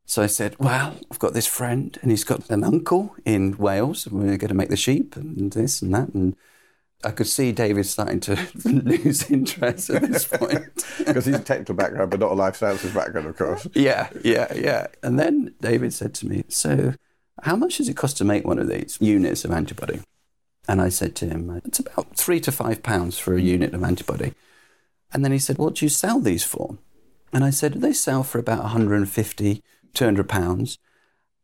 So 0.06 0.22
I 0.24 0.28
said, 0.28 0.56
Well, 0.60 0.96
I've 1.12 1.20
got 1.20 1.34
this 1.34 1.48
friend 1.48 1.98
and 2.02 2.12
he's 2.12 2.24
got 2.24 2.50
an 2.50 2.64
uncle 2.64 3.16
in 3.26 3.58
Wales 3.58 4.06
and 4.06 4.16
we're 4.16 4.38
going 4.38 4.50
to 4.50 4.54
make 4.54 4.70
the 4.70 4.78
sheep 4.78 5.16
and 5.16 5.52
this 5.52 5.82
and 5.82 5.94
that. 5.94 6.10
And 6.14 6.36
I 7.04 7.12
could 7.12 7.28
see 7.28 7.52
David 7.52 7.86
starting 7.86 8.20
to 8.22 8.36
lose 8.66 9.30
interest 9.30 9.90
at 9.90 10.02
this 10.04 10.26
point. 10.26 10.64
Because 10.98 11.26
he's 11.26 11.36
a 11.36 11.40
technical 11.40 11.76
background, 11.76 12.12
but 12.12 12.20
not 12.20 12.32
a 12.32 12.36
life 12.36 12.58
sciences 12.58 12.94
background, 12.94 13.28
of 13.28 13.38
course. 13.38 13.68
yeah, 13.74 14.10
yeah, 14.24 14.52
yeah. 14.54 14.88
And 15.02 15.18
then 15.18 15.54
David 15.62 15.94
said 15.94 16.14
to 16.16 16.28
me, 16.28 16.44
So, 16.50 16.96
how 17.44 17.56
much 17.56 17.78
does 17.78 17.88
it 17.88 17.96
cost 17.96 18.18
to 18.18 18.26
make 18.26 18.46
one 18.46 18.60
of 18.60 18.68
these 18.68 18.98
units 19.00 19.46
of 19.46 19.52
antibody? 19.52 20.02
And 20.68 20.82
I 20.82 20.90
said 20.90 21.16
to 21.18 21.28
him, 21.28 21.62
It's 21.64 21.80
about 21.80 22.16
three 22.16 22.40
to 22.42 22.52
five 22.52 22.84
pounds 22.84 23.18
for 23.18 23.36
a 23.36 23.42
unit 23.42 23.74
of 23.74 23.84
antibody. 23.84 24.34
And 25.14 25.24
then 25.24 25.32
he 25.32 25.40
said, 25.40 25.58
What 25.58 25.76
do 25.76 25.86
you 25.86 25.90
sell 25.90 26.20
these 26.20 26.44
for? 26.44 26.78
And 27.32 27.44
I 27.44 27.52
said, 27.52 27.76
They 27.76 27.94
sell 27.94 28.24
for 28.24 28.40
about 28.40 28.64
150, 28.64 29.64
200 29.94 30.30
pounds. 30.30 30.78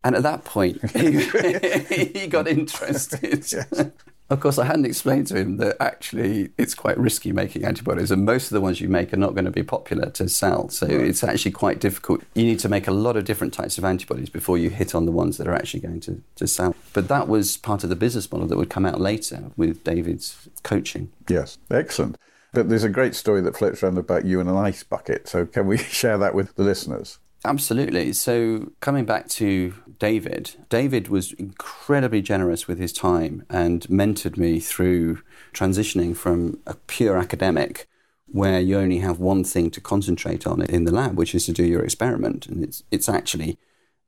And 0.04 0.16
at 0.16 0.24
that 0.24 0.44
point, 0.44 0.82
he, 0.92 1.22
he 2.20 2.28
got 2.28 2.48
interested. 2.48 3.94
Of 4.34 4.40
course, 4.40 4.58
I 4.58 4.66
hadn't 4.66 4.86
explained 4.86 5.28
to 5.28 5.38
him 5.38 5.58
that 5.58 5.78
actually 5.80 6.50
it's 6.58 6.74
quite 6.74 6.98
risky 6.98 7.32
making 7.32 7.64
antibodies, 7.66 8.10
and 8.10 8.26
most 8.26 8.46
of 8.46 8.56
the 8.56 8.62
ones 8.62 8.82
you 8.82 8.90
make 8.90 9.14
are 9.14 9.18
not 9.18 9.36
going 9.36 9.46
to 9.46 9.52
be 9.52 9.62
popular 9.62 10.10
to 10.10 10.28
sell. 10.28 10.70
So 10.70 10.88
it's 10.88 11.24
actually 11.24 11.52
quite 11.52 11.80
difficult. 11.80 12.24
You 12.34 12.44
need 12.44 12.58
to 12.62 12.68
make 12.68 12.88
a 12.88 12.92
lot 12.92 13.16
of 13.16 13.26
different 13.26 13.54
types 13.54 13.78
of 13.78 13.86
antibodies 13.86 14.32
before 14.32 14.58
you 14.58 14.72
hit 14.72 14.96
on 14.96 15.06
the 15.06 15.12
ones 15.12 15.38
that 15.38 15.48
are 15.48 15.54
actually 15.54 15.82
going 15.82 16.00
to, 16.00 16.20
to 16.38 16.48
sell. 16.48 16.76
But 16.94 17.10
that 17.10 17.28
was 17.28 17.58
part 17.58 17.84
of 17.84 17.92
the 17.92 17.96
business 17.96 18.32
model 18.32 18.48
that 18.48 18.58
would 18.58 18.72
come 18.72 18.88
out 18.88 19.00
later 19.00 19.52
with 19.56 19.84
David's 19.84 20.50
coaching. 20.64 21.12
Yes, 21.30 21.60
excellent. 21.70 22.18
But 22.54 22.70
there's 22.70 22.84
a 22.84 22.90
great 22.90 23.14
story 23.14 23.42
that 23.42 23.56
floats 23.56 23.84
around 23.84 24.00
about 24.00 24.26
you 24.26 24.40
and 24.40 24.50
an 24.50 24.58
ice 24.58 24.82
bucket. 24.82 25.28
So 25.28 25.46
can 25.46 25.68
we 25.68 25.78
share 26.00 26.18
that 26.18 26.34
with 26.34 26.56
the 26.56 26.64
listeners? 26.64 27.20
Absolutely. 27.46 28.14
So, 28.14 28.72
coming 28.80 29.04
back 29.04 29.28
to 29.30 29.74
David, 30.00 30.56
David 30.70 31.10
was 31.10 31.34
incredibly 31.34 32.22
generous 32.22 32.68
with 32.70 32.80
his 32.80 32.94
time 32.94 33.46
and 33.50 33.82
mentored 33.88 34.38
me 34.38 34.62
through 34.62 35.20
transitioning 35.54 36.16
from 36.16 36.60
a 36.66 36.76
pure 36.76 37.18
academic 37.18 37.90
where 38.28 38.62
you 38.62 38.78
only 38.78 39.00
have 39.00 39.20
one 39.20 39.44
thing 39.44 39.70
to 39.72 39.82
concentrate 39.82 40.48
on 40.48 40.62
in 40.64 40.86
the 40.86 40.94
lab, 40.94 41.18
which 41.18 41.36
is 41.36 41.46
to 41.46 41.52
do 41.52 41.66
your 41.66 41.84
experiment. 41.84 42.48
And 42.48 42.64
it's, 42.64 42.82
it's 42.92 43.10
actually, 43.10 43.60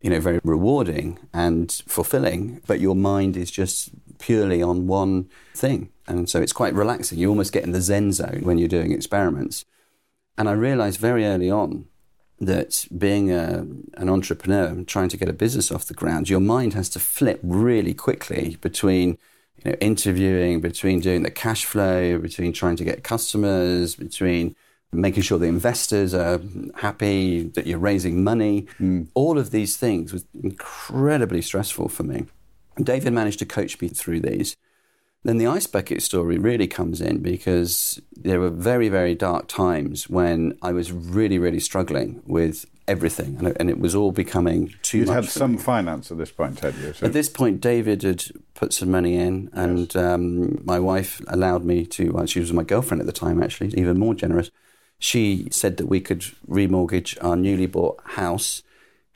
you 0.02 0.10
know, 0.10 0.22
very 0.22 0.40
rewarding 0.44 1.20
and 1.34 1.70
fulfilling, 1.88 2.62
but 2.66 2.80
your 2.80 2.96
mind 2.96 3.36
is 3.36 3.52
just 3.52 3.92
purely 4.18 4.64
on 4.64 4.88
one 4.88 5.30
thing. 5.54 5.90
And 6.08 6.30
so 6.30 6.42
it's 6.42 6.54
quite 6.54 6.74
relaxing. 6.74 7.20
You 7.20 7.30
almost 7.30 7.52
get 7.52 7.66
in 7.66 7.72
the 7.74 7.82
Zen 7.82 8.14
zone 8.14 8.42
when 8.44 8.58
you're 8.58 8.70
doing 8.70 8.94
experiments. 8.94 9.66
And 10.38 10.48
I 10.48 10.54
realized 10.54 11.00
very 11.00 11.26
early 11.26 11.52
on 11.52 11.86
that 12.40 12.86
being 12.98 13.32
a, 13.32 13.66
an 13.96 14.10
entrepreneur 14.10 14.66
and 14.66 14.88
trying 14.88 15.10
to 15.10 15.18
get 15.18 15.30
a 15.30 15.34
business 15.34 15.72
off 15.72 15.86
the 15.86 15.94
ground, 15.94 16.30
your 16.30 16.40
mind 16.40 16.74
has 16.74 16.90
to 16.90 17.00
flip 17.00 17.40
really 17.44 17.94
quickly 17.94 18.58
between 18.62 19.18
you 19.64 19.72
know, 19.72 19.78
interviewing, 19.80 20.60
between 20.60 21.00
doing 21.00 21.24
the 21.24 21.32
cash 21.32 21.66
flow, 21.66 22.18
between 22.20 22.52
trying 22.52 22.76
to 22.76 22.84
get 22.84 23.04
customers, 23.04 23.96
between 23.96 24.56
making 24.92 25.24
sure 25.24 25.38
the 25.38 25.46
investors 25.46 26.14
are 26.14 26.40
happy, 26.76 27.44
that 27.44 27.68
you're 27.68 27.80
raising 27.80 28.24
money. 28.24 28.68
Mm. 28.80 29.08
All 29.14 29.38
of 29.38 29.52
these 29.52 29.78
things 29.78 30.14
was 30.14 30.26
incredibly 30.42 31.42
stressful 31.42 31.90
for 31.90 32.04
me. 32.04 32.26
David 32.82 33.14
managed 33.14 33.40
to 33.40 33.46
coach 33.46 33.80
me 33.80 33.88
through 33.88 34.22
these. 34.22 34.56
Then 35.26 35.38
the 35.40 35.48
ice 35.48 35.66
bucket 35.68 36.04
story 36.04 36.38
really 36.38 36.68
comes 36.68 37.02
in 37.02 37.24
because 37.24 38.00
there 38.16 38.40
were 38.40 38.52
very, 38.52 38.90
very 38.90 39.16
dark 39.16 39.48
times 39.48 40.08
when 40.08 40.56
I 40.62 40.72
was 40.72 40.92
really, 40.92 41.40
really 41.40 41.60
struggling 41.60 42.22
with 42.28 42.66
everything, 42.88 43.38
and 43.40 43.48
it, 43.48 43.58
and 43.60 43.68
it 43.68 43.80
was 43.80 43.96
all 43.96 44.12
becoming 44.12 44.72
too 44.84 45.00
You'd 45.00 45.08
much. 45.08 45.16
had 45.16 45.26
some 45.26 45.54
me. 45.54 45.58
finance 45.58 46.12
at 46.12 46.20
this 46.20 46.32
point, 46.32 46.60
had 46.60 46.76
you? 46.76 46.94
So 46.94 47.08
At 47.08 47.14
this 47.14 47.28
point, 47.28 47.60
David 47.60 48.04
had 48.04 48.24
put 48.54 48.72
some 48.72 48.92
money 48.92 49.16
in, 49.16 49.50
and 49.54 49.96
um, 49.96 50.64
my 50.64 50.78
wife 50.80 51.20
allowed 51.28 51.66
me 51.66 51.88
to. 51.88 52.12
Well, 52.12 52.28
she 52.28 52.40
was 52.40 52.54
my 52.54 52.64
girlfriend 52.64 53.02
at 53.02 53.08
the 53.08 53.12
time, 53.26 53.42
actually, 53.42 53.74
even 53.76 53.98
more 53.98 54.14
generous. 54.14 54.52
She 55.00 55.48
said 55.50 55.78
that 55.78 55.88
we 55.88 56.02
could 56.02 56.22
remortgage 56.48 57.18
our 57.24 57.36
newly 57.36 57.66
bought 57.66 58.00
house 58.06 58.62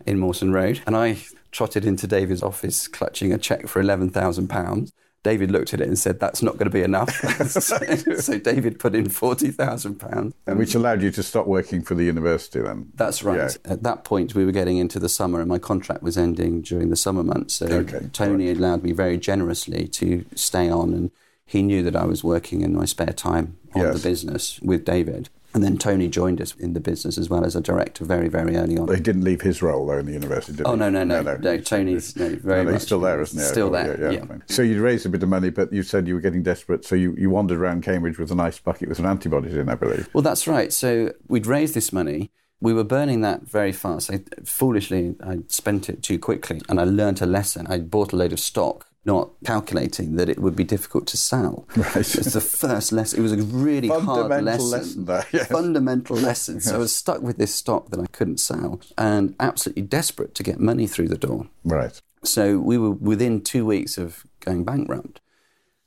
in 0.08 0.18
Mawson 0.18 0.52
Road, 0.52 0.82
and 0.88 0.96
I 0.98 1.18
trotted 1.52 1.86
into 1.86 2.08
David's 2.08 2.42
office 2.42 2.88
clutching 2.88 3.32
a 3.32 3.38
cheque 3.38 3.68
for 3.68 3.80
eleven 3.80 4.10
thousand 4.10 4.48
pounds. 4.48 4.92
David 5.22 5.52
looked 5.52 5.74
at 5.74 5.82
it 5.82 5.88
and 5.88 6.00
said, 6.00 6.20
"That's 6.20 6.42
not 6.42 6.54
going 6.54 6.66
to 6.66 6.74
be 6.74 6.82
enough." 6.82 7.12
so, 7.50 7.78
so 8.16 8.40
David 8.40 8.80
put 8.80 8.96
in 8.96 9.10
forty 9.10 9.52
thousand 9.52 9.96
pounds. 9.96 10.34
and 10.48 10.58
which 10.58 10.76
allowed 10.76 11.02
you 11.02 11.12
to 11.12 11.22
stop 11.24 11.46
working 11.46 11.82
for 11.82 11.94
the 11.96 12.06
university 12.06 12.62
then? 12.62 12.92
That's 12.96 13.22
right. 13.24 13.38
Yeah. 13.66 13.72
At 13.74 13.84
that 13.84 14.04
point, 14.04 14.34
we 14.34 14.46
were 14.46 14.52
getting 14.54 14.78
into 14.78 14.98
the 15.00 15.10
summer, 15.10 15.40
and 15.42 15.50
my 15.50 15.60
contract 15.60 16.02
was 16.04 16.18
ending 16.18 16.62
during 16.62 16.90
the 16.90 16.96
summer 16.96 17.24
months. 17.24 17.56
So 17.56 17.66
Okay, 17.66 18.10
Tony 18.14 18.50
allowed 18.50 18.84
me 18.84 18.92
very 18.94 19.18
generously 19.18 19.88
to 19.90 20.24
stay 20.36 20.70
on, 20.70 20.94
and 20.94 21.12
he 21.46 21.64
knew 21.64 21.84
that 21.84 21.96
I 21.96 22.06
was 22.06 22.24
working 22.24 22.62
in 22.62 22.74
my 22.76 22.86
spare 22.86 23.08
time 23.14 23.58
on 23.76 23.82
Yes. 23.82 24.02
the 24.02 24.10
business 24.10 24.60
with 24.62 24.86
David. 24.86 25.30
And 25.54 25.64
then 25.64 25.78
Tony 25.80 26.08
joined 26.08 26.40
us 26.42 26.54
in 26.56 26.74
the 26.74 26.80
business 26.80 27.18
as 27.18 27.28
well 27.28 27.44
as 27.44 27.56
a 27.56 27.62
director 27.62 28.06
very, 28.06 28.28
very 28.28 28.56
early 28.56 28.78
on. 28.78 28.88
He 28.94 29.02
didn't 29.02 29.24
leave 29.24 29.42
his 29.42 29.62
role 29.64 29.88
though 29.88 29.98
in 29.98 30.06
the 30.06 30.12
university, 30.14 30.58
did 30.58 30.68
Oh, 30.68 30.74
he? 30.74 30.78
no, 30.80 30.90
no, 30.92 31.04
no. 31.04 31.22
No, 31.38 31.58
Tony's 31.58 32.16
no, 32.16 32.36
very 32.36 32.38
No, 32.38 32.56
no, 32.58 32.64
much. 32.66 32.74
he's 32.74 32.84
still 32.84 33.00
there, 33.02 33.20
isn't 33.20 33.40
he? 33.40 33.46
Still 33.46 33.72
there, 33.72 34.12
yeah. 34.14 34.26
fine. 34.26 34.44
So 34.48 34.62
you 34.62 34.80
raised 34.82 35.08
a 35.08 35.10
bit 35.10 35.24
of 35.24 35.30
money, 35.30 35.50
but 35.50 35.74
you 35.74 35.82
said 35.82 36.08
you 36.08 36.14
were 36.14 36.22
getting 36.22 36.44
desperate, 36.44 36.86
so 36.86 36.94
you, 36.96 37.16
you 37.18 37.32
wandered 37.32 37.58
around 37.60 37.82
Cambridge 37.84 38.20
with 38.20 38.30
a 38.32 38.36
nice 38.36 38.60
bucket 38.60 38.90
with 38.90 38.98
some 38.98 39.08
antibodies 39.08 39.56
in, 39.56 39.70
I 39.70 39.76
believe. 39.76 40.08
Well, 40.14 40.22
that's 40.22 40.48
right. 40.48 40.72
So 40.72 41.14
we'd 41.28 41.48
raised 41.48 41.74
this 41.74 41.92
money. 41.92 42.30
We 42.62 42.74
were 42.74 42.84
burning 42.84 43.22
that 43.22 43.44
very 43.44 43.72
fast. 43.72 44.12
I, 44.12 44.20
foolishly, 44.46 45.16
I 45.24 45.40
spent 45.48 45.90
it 45.90 46.04
too 46.04 46.20
quickly, 46.20 46.62
and 46.70 46.80
I 46.80 46.84
learnt 46.84 47.22
a 47.22 47.26
lesson. 47.26 47.66
I 47.68 47.80
bought 47.80 48.12
a 48.14 48.18
load 48.18 48.34
of 48.34 48.40
stock, 48.40 48.86
not 49.06 49.32
calculating 49.46 50.16
that 50.18 50.30
it 50.30 50.40
would 50.40 50.56
be 50.56 50.64
difficult 50.64 51.08
to 51.08 51.18
sell. 51.18 51.68
Right. 51.76 51.96
It's 51.96 52.34
the 52.34 52.42
first 52.42 52.92
lesson. 52.92 53.20
It 53.20 53.24
was 53.24 53.32
a 53.32 53.38
really 53.38 53.88
hard 53.88 54.44
lesson. 54.44 54.70
lesson 54.70 55.06
there, 55.06 55.26
yes. 55.32 55.48
Fundamental 55.48 56.18
lesson. 56.18 56.60
So 56.60 56.76
I 56.76 56.78
was 56.78 56.96
stuck 56.96 57.22
with 57.22 57.38
this 57.38 57.56
stock 57.56 57.90
that 57.90 58.00
I 58.00 58.08
couldn't 58.08 58.40
sell, 58.40 58.82
and 58.98 59.36
absolutely 59.40 59.84
desperate 59.84 60.36
to 60.36 60.44
get 60.44 60.60
money 60.60 60.86
through 60.86 61.08
the 61.08 61.18
door. 61.18 61.48
Right. 61.64 62.00
So 62.24 62.60
we 62.60 62.78
were 62.78 62.92
within 62.92 63.42
two 63.42 63.66
weeks 63.66 63.98
of 63.98 64.26
going 64.42 64.66
bankrupt. 64.66 65.22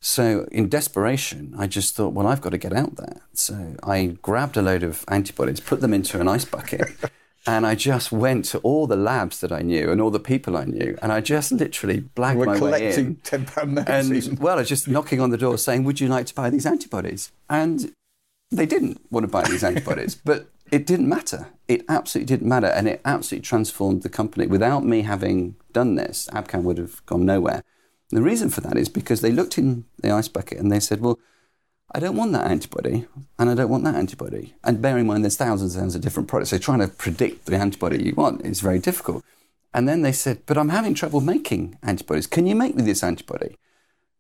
So 0.01 0.49
in 0.51 0.69
desperation, 0.69 1.55
I 1.57 1.69
just 1.69 1.95
thought, 1.95 2.13
well, 2.13 2.27
I've 2.27 2.41
got 2.41 2.51
to 2.51 2.59
get 2.59 2.73
out 2.73 2.97
there. 2.97 3.23
So 3.35 3.77
I 3.85 4.17
grabbed 4.21 4.57
a 4.57 4.63
load 4.63 4.83
of 4.83 5.05
antibodies, 5.07 5.61
put 5.61 5.81
them 5.81 5.95
into 5.95 6.21
an 6.21 6.27
ice 6.27 6.45
bucket, 6.45 6.89
and 7.47 7.67
I 7.67 7.75
just 7.75 8.13
went 8.13 8.45
to 8.47 8.59
all 8.59 8.87
the 8.87 8.97
labs 8.97 9.41
that 9.41 9.53
I 9.53 9.63
knew 9.63 9.91
and 9.91 10.01
all 10.01 10.11
the 10.11 10.21
people 10.21 10.57
I 10.57 10.65
knew, 10.65 10.97
and 11.03 11.13
I 11.13 11.21
just 11.21 11.51
literally 11.53 12.01
blagged 12.01 12.37
We're 12.37 12.47
my 12.47 12.53
way 12.53 12.59
collecting 12.59 13.07
in. 13.07 13.17
ten 13.17 13.45
pound 13.47 13.75
notes. 13.75 13.89
And 13.89 14.39
well, 14.39 14.57
I 14.57 14.61
was 14.61 14.69
just 14.69 14.87
knocking 14.89 15.21
on 15.21 15.31
the 15.31 15.39
door 15.39 15.59
saying, 15.59 15.85
"Would 15.85 16.01
you 16.01 16.09
like 16.09 16.27
to 16.27 16.35
buy 16.35 16.51
these 16.51 16.67
antibodies?" 16.67 17.33
And 17.51 17.93
they 18.51 18.67
didn't 18.67 19.01
want 19.11 19.25
to 19.25 19.29
buy 19.29 19.43
these 19.43 19.65
antibodies, 19.65 20.15
but 20.15 20.51
it 20.71 20.87
didn't 20.87 21.09
matter. 21.09 21.49
It 21.69 21.85
absolutely 21.89 22.27
didn't 22.27 22.49
matter, 22.49 22.69
and 22.69 22.87
it 22.87 23.01
absolutely 23.05 23.47
transformed 23.47 24.03
the 24.03 24.09
company. 24.09 24.47
Without 24.47 24.85
me 24.85 25.03
having 25.03 25.57
done 25.73 25.97
this, 25.97 26.29
Abcam 26.33 26.63
would 26.63 26.79
have 26.79 27.05
gone 27.07 27.25
nowhere. 27.27 27.63
And 28.11 28.19
the 28.19 28.23
reason 28.23 28.51
for 28.51 28.61
that 28.61 28.77
is 28.77 28.89
because 28.89 29.21
they 29.21 29.33
looked 29.33 29.59
in 29.59 29.85
the 30.01 30.11
ice 30.11 30.29
bucket 30.29 30.59
and 30.59 30.71
they 30.71 30.81
said, 30.81 31.01
"Well, 31.01 31.19
I 31.95 32.01
don't 32.01 32.17
want 32.17 32.33
that 32.33 32.51
antibody, 32.51 33.07
and 33.39 33.51
I 33.51 33.55
don't 33.55 33.69
want 33.69 33.85
that 33.85 33.97
antibody." 33.97 34.55
And 34.65 34.83
bear 34.83 34.99
in 34.99 35.07
mind, 35.07 35.25
there's 35.25 35.37
thousands 35.37 35.75
and 35.75 35.83
thousands 35.83 35.97
of 35.97 36.01
different 36.01 36.29
products, 36.29 36.51
so 36.51 36.59
trying 36.59 36.81
to 36.81 36.89
predict 36.89 37.47
the 37.47 37.57
antibody 37.57 38.03
you 38.03 38.15
want 38.15 38.45
is 38.45 38.61
very 38.61 38.79
difficult. 38.79 39.25
And 39.75 39.89
then 39.89 40.03
they 40.03 40.13
said, 40.13 40.43
"But 40.47 40.59
I'm 40.59 40.71
having 40.71 40.95
trouble 40.95 41.21
making 41.21 41.79
antibodies. 41.83 42.27
Can 42.27 42.47
you 42.47 42.55
make 42.55 42.75
me 42.75 42.83
this 42.83 43.03
antibody?" 43.03 43.57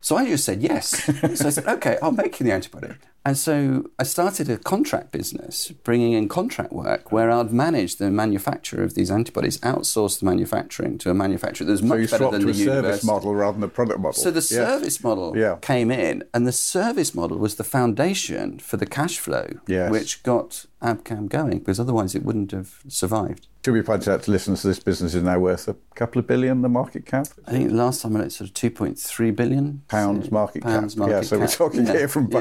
So 0.02 0.16
I 0.16 0.26
just 0.26 0.44
said 0.44 0.62
yes. 0.62 1.04
so 1.38 1.46
I 1.46 1.50
said, 1.50 1.68
okay, 1.68 1.96
I'll 2.02 2.10
make 2.10 2.40
you 2.40 2.44
the 2.44 2.52
antibody. 2.52 2.88
And 3.24 3.38
so 3.38 3.84
I 4.00 4.02
started 4.02 4.48
a 4.50 4.56
contract 4.58 5.12
business, 5.12 5.70
bringing 5.84 6.12
in 6.12 6.28
contract 6.28 6.72
work 6.72 7.12
where 7.12 7.30
I'd 7.30 7.52
manage 7.52 7.96
the 7.96 8.10
manufacture 8.10 8.82
of 8.82 8.94
these 8.94 9.12
antibodies, 9.12 9.58
outsource 9.58 10.18
the 10.18 10.24
manufacturing 10.26 10.98
to 10.98 11.10
a 11.10 11.14
manufacturer 11.14 11.64
that 11.66 11.70
was 11.72 11.80
So 11.80 11.86
much 11.86 11.98
you 12.00 12.06
better 12.06 12.16
swapped 12.18 12.32
than 12.32 12.40
to 12.40 12.46
the 12.46 12.50
a 12.50 12.54
service 12.54 12.66
university. 12.74 13.06
model 13.06 13.34
rather 13.36 13.52
than 13.52 13.60
the 13.60 13.68
product 13.68 14.00
model. 14.00 14.20
So 14.20 14.30
the 14.32 14.38
Yes. 14.40 14.48
service 14.48 15.04
model 15.04 15.36
Yeah. 15.36 15.56
came 15.60 15.92
in, 15.92 16.24
and 16.34 16.48
the 16.48 16.52
service 16.52 17.14
model 17.14 17.38
was 17.38 17.54
the 17.54 17.64
foundation 17.64 18.58
for 18.58 18.76
the 18.76 18.86
cash 18.86 19.20
flow, 19.20 19.46
Yes. 19.68 19.92
which 19.92 20.22
got 20.24 20.66
Abcam 20.82 21.28
going, 21.28 21.60
because 21.60 21.78
otherwise 21.78 22.16
it 22.16 22.24
wouldn't 22.24 22.50
have 22.50 22.80
survived. 22.88 23.46
Should 23.64 23.74
we 23.74 23.82
point 23.82 24.08
out 24.08 24.24
to 24.24 24.32
listeners 24.32 24.64
this 24.64 24.80
business 24.80 25.14
is 25.14 25.22
now 25.22 25.38
worth 25.38 25.68
a 25.68 25.76
couple 25.94 26.18
of 26.18 26.26
billion, 26.26 26.62
the 26.62 26.68
market 26.68 27.06
cap? 27.06 27.28
I 27.46 27.52
think 27.52 27.70
last 27.70 28.02
time 28.02 28.16
I 28.16 28.20
looked, 28.22 28.32
sort 28.32 28.48
of 28.50 28.54
2.3 28.54 29.30
billion 29.30 29.82
Pounds 29.86 30.24
So- 30.26 30.32
market 30.32 30.64
pounds 30.64 30.94
cap. 30.94 30.98
market 30.98 31.14
yeah, 31.14 31.20
so 31.22 31.38
we're 31.38 31.46
talking 31.46 31.86
Yeah, 31.86 31.92
here 31.92 32.08
from 32.08 32.24
yeah. 32.32 32.38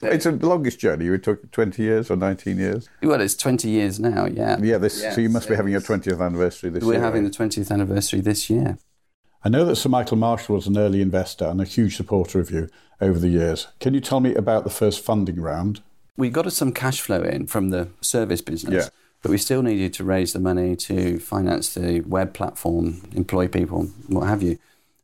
Bankruptcy. 0.00 0.28
It's 0.28 0.42
a 0.42 0.46
longest 0.46 0.78
journey. 0.78 1.08
We 1.10 1.18
took 1.18 1.50
20 1.50 1.82
years 1.82 2.10
or 2.10 2.16
19 2.16 2.58
years. 2.58 2.88
Well, 3.02 3.20
it's 3.20 3.34
20 3.34 3.68
years 3.68 4.00
now, 4.00 4.26
yeah. 4.26 4.58
Yeah, 4.60 4.78
this. 4.78 5.00
so 5.02 5.20
you 5.20 5.28
must 5.28 5.48
be 5.48 5.54
having 5.56 5.72
your 5.72 5.80
20th 5.80 6.20
anniversary 6.24 6.70
this 6.70 6.82
year. 6.82 6.94
We're 6.94 7.00
having 7.00 7.24
right? 7.24 7.32
the 7.32 7.44
20th 7.44 7.70
anniversary 7.70 8.20
this 8.20 8.48
year. 8.50 8.78
I 9.44 9.50
know 9.50 9.64
that 9.66 9.76
Sir 9.76 9.90
Michael 9.90 10.16
Marshall 10.16 10.56
was 10.56 10.66
an 10.66 10.78
early 10.78 11.02
investor 11.02 11.44
and 11.44 11.60
a 11.60 11.64
huge 11.64 11.96
supporter 11.96 12.40
of 12.40 12.50
you 12.50 12.70
over 13.00 13.18
the 13.18 13.28
years. 13.28 13.66
Can 13.78 13.92
you 13.92 14.00
tell 14.00 14.20
me 14.20 14.34
about 14.34 14.64
the 14.64 14.70
first 14.70 15.04
funding 15.04 15.40
round? 15.40 15.82
We 16.16 16.30
got 16.30 16.50
some 16.52 16.72
cash 16.72 17.00
flow 17.00 17.22
in 17.22 17.46
from 17.46 17.70
the 17.70 17.88
service 18.00 18.40
business, 18.40 18.84
Yeah. 18.84 18.88
but 19.20 19.30
we 19.30 19.36
still 19.36 19.62
needed 19.62 19.92
to 19.94 20.04
raise 20.04 20.32
the 20.32 20.40
money 20.40 20.76
to 20.76 21.18
finance 21.18 21.74
the 21.74 22.00
web 22.02 22.32
platform, 22.32 23.02
employ 23.12 23.48
people, 23.48 23.88
what 24.08 24.28
have 24.28 24.42
you. 24.42 24.58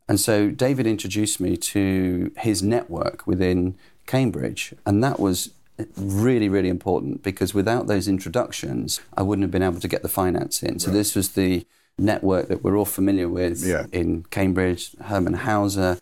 And 0.09 0.18
so 0.18 0.50
David 0.50 0.87
introduced 0.87 1.38
me 1.38 1.56
to 1.56 2.32
his 2.38 2.62
network 2.62 3.26
within 3.26 3.76
Cambridge, 4.11 4.75
and 4.85 5.05
that 5.05 5.21
was 5.21 5.50
really, 5.97 6.49
really 6.49 6.69
important 6.69 7.23
because 7.23 7.55
without 7.55 7.87
those 7.87 8.09
introductions, 8.09 9.00
I 9.17 9.23
wouldn't 9.23 9.45
have 9.45 9.52
been 9.52 9.62
able 9.62 9.79
to 9.81 9.88
get 9.95 10.02
the 10.02 10.09
finance 10.09 10.62
in. 10.64 10.81
So 10.81 10.90
this 10.90 11.14
was 11.14 11.31
the 11.31 11.64
network 11.97 12.49
that 12.49 12.64
we're 12.64 12.76
all 12.76 12.85
familiar 13.00 13.29
with 13.29 13.64
Yeah. 13.64 13.87
in 13.93 14.25
Cambridge, 14.31 14.83
Hermann 15.11 15.35
Hauser, 15.47 15.99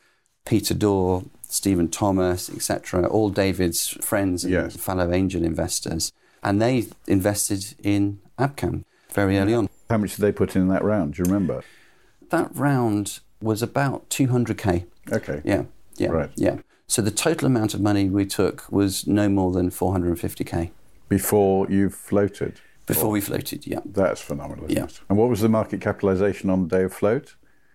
Peter 0.46 0.72
Dawe, 0.74 1.22
Stephen 1.48 1.88
Thomas, 1.88 2.48
etc., 2.48 3.06
all 3.06 3.28
David's 3.28 3.88
friends 4.00 4.42
and 4.44 4.52
Yes. 4.54 4.76
fellow 4.76 5.12
angel 5.12 5.44
investors. 5.44 6.10
And 6.42 6.62
they 6.62 6.86
invested 7.06 7.74
in 7.82 8.20
Abcam 8.38 8.84
very 9.12 9.38
early 9.38 9.52
on. 9.54 9.68
How 9.90 9.98
much 9.98 10.16
did 10.16 10.22
they 10.22 10.32
put 10.32 10.56
in 10.56 10.68
that 10.68 10.82
round? 10.82 11.14
Do 11.14 11.18
you 11.22 11.24
remember? 11.26 11.62
That 12.30 12.50
round 12.54 13.20
was 13.42 13.60
about 13.62 14.08
200k. 14.08 14.84
Okay. 15.12 15.40
Yeah, 15.44 15.64
yeah, 15.98 16.08
Right. 16.08 16.30
yeah. 16.36 16.56
So 16.88 17.02
the 17.02 17.10
total 17.10 17.46
amount 17.46 17.74
of 17.74 17.80
money 17.80 18.08
we 18.08 18.24
took 18.24 18.64
was 18.72 19.06
no 19.06 19.28
more 19.28 19.52
than 19.52 19.70
450k 19.70 20.70
Before 21.08 21.70
you 21.70 21.90
floated. 21.90 22.60
before 22.86 23.10
we 23.10 23.20
floated. 23.20 23.66
Yeah, 23.66 23.80
That's 23.84 24.22
phenomenal. 24.22 24.64
Yeah. 24.70 24.84
it? 24.84 25.00
And 25.10 25.18
what 25.18 25.28
was 25.28 25.42
the 25.42 25.50
market 25.50 25.82
capitalization 25.82 26.48
on 26.48 26.66
the 26.66 26.76
day 26.78 26.84
of 26.84 26.94
float? 26.94 27.34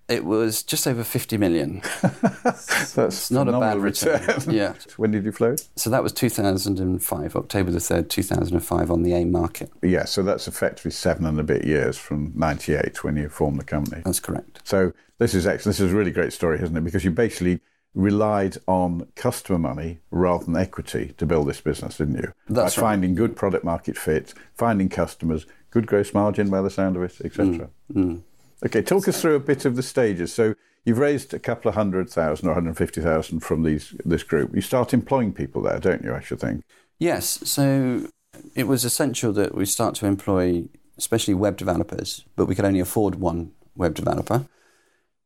it 0.10 0.26
was 0.26 0.64
just 0.64 0.86
over 0.86 1.04
50 1.04 1.38
million. 1.38 1.82
That's 2.44 3.32
not 3.32 3.48
a 3.48 3.52
bad 3.54 3.78
phenomenal 3.78 3.80
return. 3.80 4.42
yeah. 4.50 4.74
when 4.98 5.12
did 5.12 5.24
you 5.24 5.32
float? 5.32 5.66
So 5.76 5.90
that 5.90 6.04
was 6.04 6.12
2005, 6.12 7.36
October 7.36 7.72
the 7.72 7.80
3rd, 7.80 8.10
2005 8.10 8.92
on 8.92 9.04
the 9.04 9.14
AIM 9.14 9.32
market. 9.32 9.72
Yeah, 9.82 10.04
so 10.06 10.22
that's 10.22 10.48
effectively 10.48 10.92
seven 10.92 11.26
and 11.26 11.40
a 11.40 11.44
bit 11.44 11.66
years 11.66 11.98
from 11.98 12.34
98 12.36 13.04
when 13.04 13.16
you 13.16 13.30
formed 13.30 13.60
the 13.60 13.64
company. 13.64 14.02
That's 14.04 14.20
correct. 14.20 14.60
So 14.66 14.92
this 15.20 15.34
is 15.34 15.48
excellent. 15.48 15.78
This 15.78 15.86
is 15.86 15.94
a 15.94 15.96
really 15.96 16.12
great 16.12 16.34
story, 16.34 16.60
isn't 16.62 16.76
it? 16.76 16.84
Because 16.84 17.06
you 17.06 17.12
basically 17.12 17.62
relied 17.94 18.58
on 18.68 19.08
customer 19.16 19.60
money 19.60 20.00
rather 20.10 20.46
than 20.46 20.56
equity 20.56 21.14
to 21.18 21.26
build 21.26 21.48
this 21.48 21.62
business, 21.62 21.98
didn't 21.98 22.16
you? 22.16 22.34
That's 22.50 22.76
by 22.76 22.82
right. 22.82 22.90
finding 22.90 23.16
good 23.16 23.36
product 23.36 23.64
market 23.64 23.98
fit, 23.98 24.34
finding 24.56 24.90
customers, 24.90 25.46
good 25.70 25.86
gross 25.88 26.14
margin 26.14 26.50
by 26.50 26.62
the 26.62 26.70
sound 26.70 26.96
of 26.96 27.04
it, 27.04 27.22
etc. 27.24 27.70
Mm, 27.94 28.22
Okay, 28.66 28.82
talk 28.82 29.08
us 29.08 29.22
through 29.22 29.36
a 29.36 29.40
bit 29.42 29.66
of 29.66 29.76
the 29.76 29.84
stages. 29.84 30.34
So 30.34 30.56
you've 30.86 30.98
raised 30.98 31.34
a 31.34 31.40
couple 31.40 31.68
of 31.70 31.76
hundred 31.76 32.10
thousand 32.10 32.48
or 32.48 32.52
150,000 32.52 33.42
from 33.42 33.64
these 33.64 33.94
this 34.06 34.24
group. 34.24 34.56
You 34.56 34.62
start 34.62 34.94
employing 34.94 35.34
people 35.34 35.62
there, 35.62 35.80
don't 35.80 36.04
you? 36.04 36.14
I 36.16 36.22
should 36.22 36.40
think. 36.40 36.64
Yes, 36.98 37.26
so 37.44 38.08
it 38.56 38.68
was 38.68 38.86
essential 38.86 39.34
that 39.34 39.54
we 39.54 39.66
start 39.66 39.96
to 39.96 40.06
employ, 40.06 40.64
especially 40.98 41.34
web 41.34 41.58
developers, 41.58 42.24
but 42.36 42.46
we 42.46 42.56
could 42.56 42.66
only 42.66 42.80
afford 42.80 43.16
one 43.16 43.52
web 43.76 43.94
developer. 43.96 44.46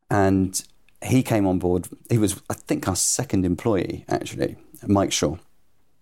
And 0.10 0.62
he 1.04 1.24
came 1.24 1.46
on 1.46 1.60
board. 1.60 1.88
He 2.10 2.18
was, 2.18 2.42
I 2.50 2.54
think, 2.54 2.88
our 2.88 2.96
second 2.96 3.46
employee, 3.46 4.06
actually, 4.10 4.58
Mike 4.86 5.12
Shaw. 5.12 5.38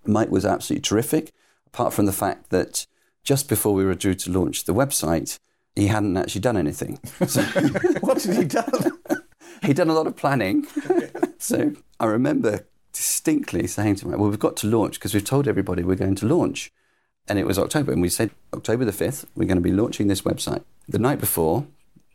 Mike 0.05 0.29
was 0.29 0.45
absolutely 0.45 0.81
terrific, 0.81 1.31
apart 1.67 1.93
from 1.93 2.05
the 2.05 2.13
fact 2.13 2.49
that 2.49 2.85
just 3.23 3.49
before 3.49 3.73
we 3.73 3.83
were 3.83 3.95
due 3.95 4.13
to 4.13 4.31
launch 4.31 4.65
the 4.65 4.73
website, 4.73 5.39
he 5.75 5.87
hadn't 5.87 6.15
actually 6.15 6.41
done 6.41 6.57
anything. 6.57 6.99
So 7.27 7.41
what 8.01 8.21
had 8.23 8.37
he 8.37 8.45
done? 8.45 8.99
he'd 9.63 9.75
done 9.75 9.89
a 9.89 9.93
lot 9.93 10.07
of 10.07 10.15
planning. 10.15 10.65
so 11.37 11.73
I 11.99 12.05
remember 12.05 12.65
distinctly 12.93 13.67
saying 13.67 13.95
to 13.95 14.05
him, 14.05 14.19
Well, 14.19 14.29
we've 14.29 14.39
got 14.39 14.55
to 14.57 14.67
launch 14.67 14.95
because 14.95 15.13
we've 15.13 15.25
told 15.25 15.47
everybody 15.47 15.83
we're 15.83 15.95
going 15.95 16.15
to 16.15 16.27
launch. 16.27 16.71
And 17.27 17.39
it 17.39 17.47
was 17.47 17.57
October. 17.57 17.91
And 17.91 18.01
we 18.01 18.09
said, 18.09 18.29
October 18.53 18.85
the 18.85 18.91
5th, 18.91 19.25
we're 19.35 19.47
going 19.47 19.57
to 19.57 19.61
be 19.61 19.71
launching 19.71 20.07
this 20.07 20.21
website. 20.21 20.63
The 20.87 20.99
night 20.99 21.19
before, 21.19 21.65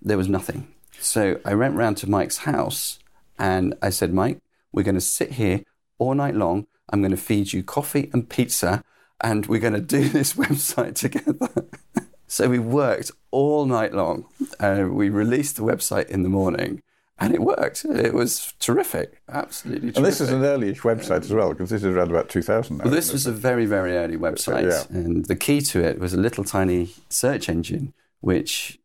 there 0.00 0.16
was 0.16 0.28
nothing. 0.28 0.68
So 1.00 1.40
I 1.44 1.54
went 1.54 1.76
round 1.76 1.96
to 1.98 2.10
Mike's 2.10 2.38
house 2.38 2.98
and 3.38 3.74
I 3.82 3.90
said, 3.90 4.12
Mike, 4.12 4.38
we're 4.72 4.82
going 4.82 4.94
to 4.94 5.00
sit 5.00 5.32
here 5.32 5.62
all 5.98 6.14
night 6.14 6.34
long. 6.34 6.66
I'm 6.90 7.00
going 7.00 7.10
to 7.10 7.16
feed 7.16 7.52
you 7.52 7.62
coffee 7.62 8.10
and 8.12 8.28
pizza 8.28 8.84
and 9.20 9.46
we're 9.46 9.60
going 9.60 9.74
to 9.74 9.80
do 9.80 10.08
this 10.08 10.34
website 10.34 10.94
together. 10.94 11.48
so 12.26 12.48
we 12.48 12.58
worked 12.58 13.10
all 13.30 13.66
night 13.66 13.94
long. 13.94 14.26
Uh, 14.58 14.86
we 14.90 15.08
released 15.08 15.56
the 15.56 15.62
website 15.62 16.08
in 16.08 16.22
the 16.22 16.28
morning 16.28 16.82
and 17.20 17.34
it 17.34 17.42
worked. 17.42 17.84
It 17.84 18.14
was 18.14 18.54
terrific. 18.58 19.20
Absolutely 19.28 19.92
terrific. 19.92 19.96
And 19.98 20.06
this 20.06 20.20
is 20.22 20.30
an 20.30 20.42
early-ish 20.42 20.80
website 20.80 21.20
as 21.20 21.32
well, 21.32 21.50
because 21.50 21.68
this 21.68 21.82
is 21.82 21.94
around 21.94 22.10
about 22.10 22.30
2000 22.30 22.78
now. 22.78 22.84
Well, 22.84 22.94
this 22.94 23.12
was 23.12 23.26
it? 23.26 23.30
a 23.30 23.32
very, 23.34 23.66
very 23.66 23.96
early 23.96 24.16
website. 24.16 24.70
Yeah. 24.70 24.96
And 24.96 25.26
the 25.26 25.36
key 25.36 25.60
to 25.60 25.84
it 25.84 26.00
was 26.00 26.14
a 26.14 26.16
little 26.16 26.44
tiny 26.44 26.94
search 27.10 27.50
engine, 27.50 27.92
which, 28.20 28.79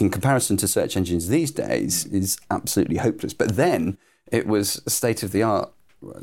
in 0.00 0.10
comparison 0.10 0.56
to 0.58 0.68
search 0.68 0.96
engines 0.96 1.28
these 1.28 1.50
days, 1.50 2.04
is 2.06 2.38
absolutely 2.50 2.96
hopeless. 2.98 3.34
But 3.34 3.56
then 3.56 3.98
it 4.30 4.46
was 4.46 4.82
a 4.86 4.90
state 4.90 5.22
of 5.22 5.32
the 5.32 5.42
art 5.42 5.72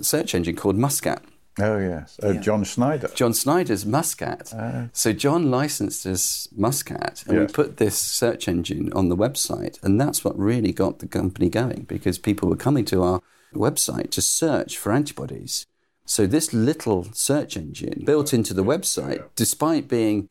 search 0.01 0.35
engine 0.35 0.55
called 0.55 0.77
Muscat. 0.77 1.23
Oh, 1.59 1.77
yes. 1.77 2.19
Oh, 2.23 2.33
John 2.33 2.63
Schneider. 2.63 3.09
John 3.13 3.31
Snyder's 3.33 3.85
Muscat. 3.85 4.51
Oh. 4.55 4.89
so 4.91 5.13
John 5.13 5.51
licensed 5.51 6.05
us 6.07 6.47
Muscat, 6.55 7.23
and 7.27 7.37
Yes. 7.37 7.49
we 7.49 7.53
put 7.53 7.77
this 7.77 7.95
search 7.97 8.47
engine 8.47 8.91
on 8.93 9.09
the 9.09 9.15
website, 9.15 9.81
and 9.83 10.01
that's 10.01 10.23
what 10.25 10.37
really 10.37 10.71
got 10.71 10.97
the 10.99 11.07
company 11.07 11.49
going 11.49 11.85
because 11.87 12.17
people 12.17 12.49
were 12.49 12.55
coming 12.55 12.85
to 12.85 13.03
our 13.03 13.21
website 13.53 14.09
to 14.11 14.21
search 14.21 14.77
for 14.79 14.91
antibodies. 14.91 15.67
So 16.05 16.25
this 16.25 16.53
little 16.53 17.07
search 17.13 17.55
engine 17.55 18.01
built 18.03 18.33
into 18.33 18.53
the 18.55 18.63
website, 18.63 19.23
despite 19.35 19.87
being 19.87 20.27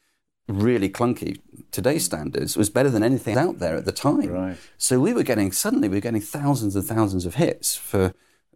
really 0.49 0.89
clunky 0.89 1.41
today's 1.71 2.05
standards, 2.05 2.57
was 2.57 2.71
better 2.71 2.91
than 2.91 3.03
anything 3.03 3.37
out 3.39 3.59
there 3.59 3.77
at 3.77 3.85
the 3.85 3.93
time. 3.93 4.29
Right. 4.29 4.57
So 4.77 5.01
we 5.01 5.13
were 5.13 5.23
getting 5.23 5.53
suddenly 5.53 5.89
we 5.89 5.97
were 5.97 6.01
getting 6.01 6.21
thousands 6.21 6.77
and 6.77 6.85
thousands 6.85 7.27
of 7.27 7.37
hits 7.37 7.77
for 7.77 8.15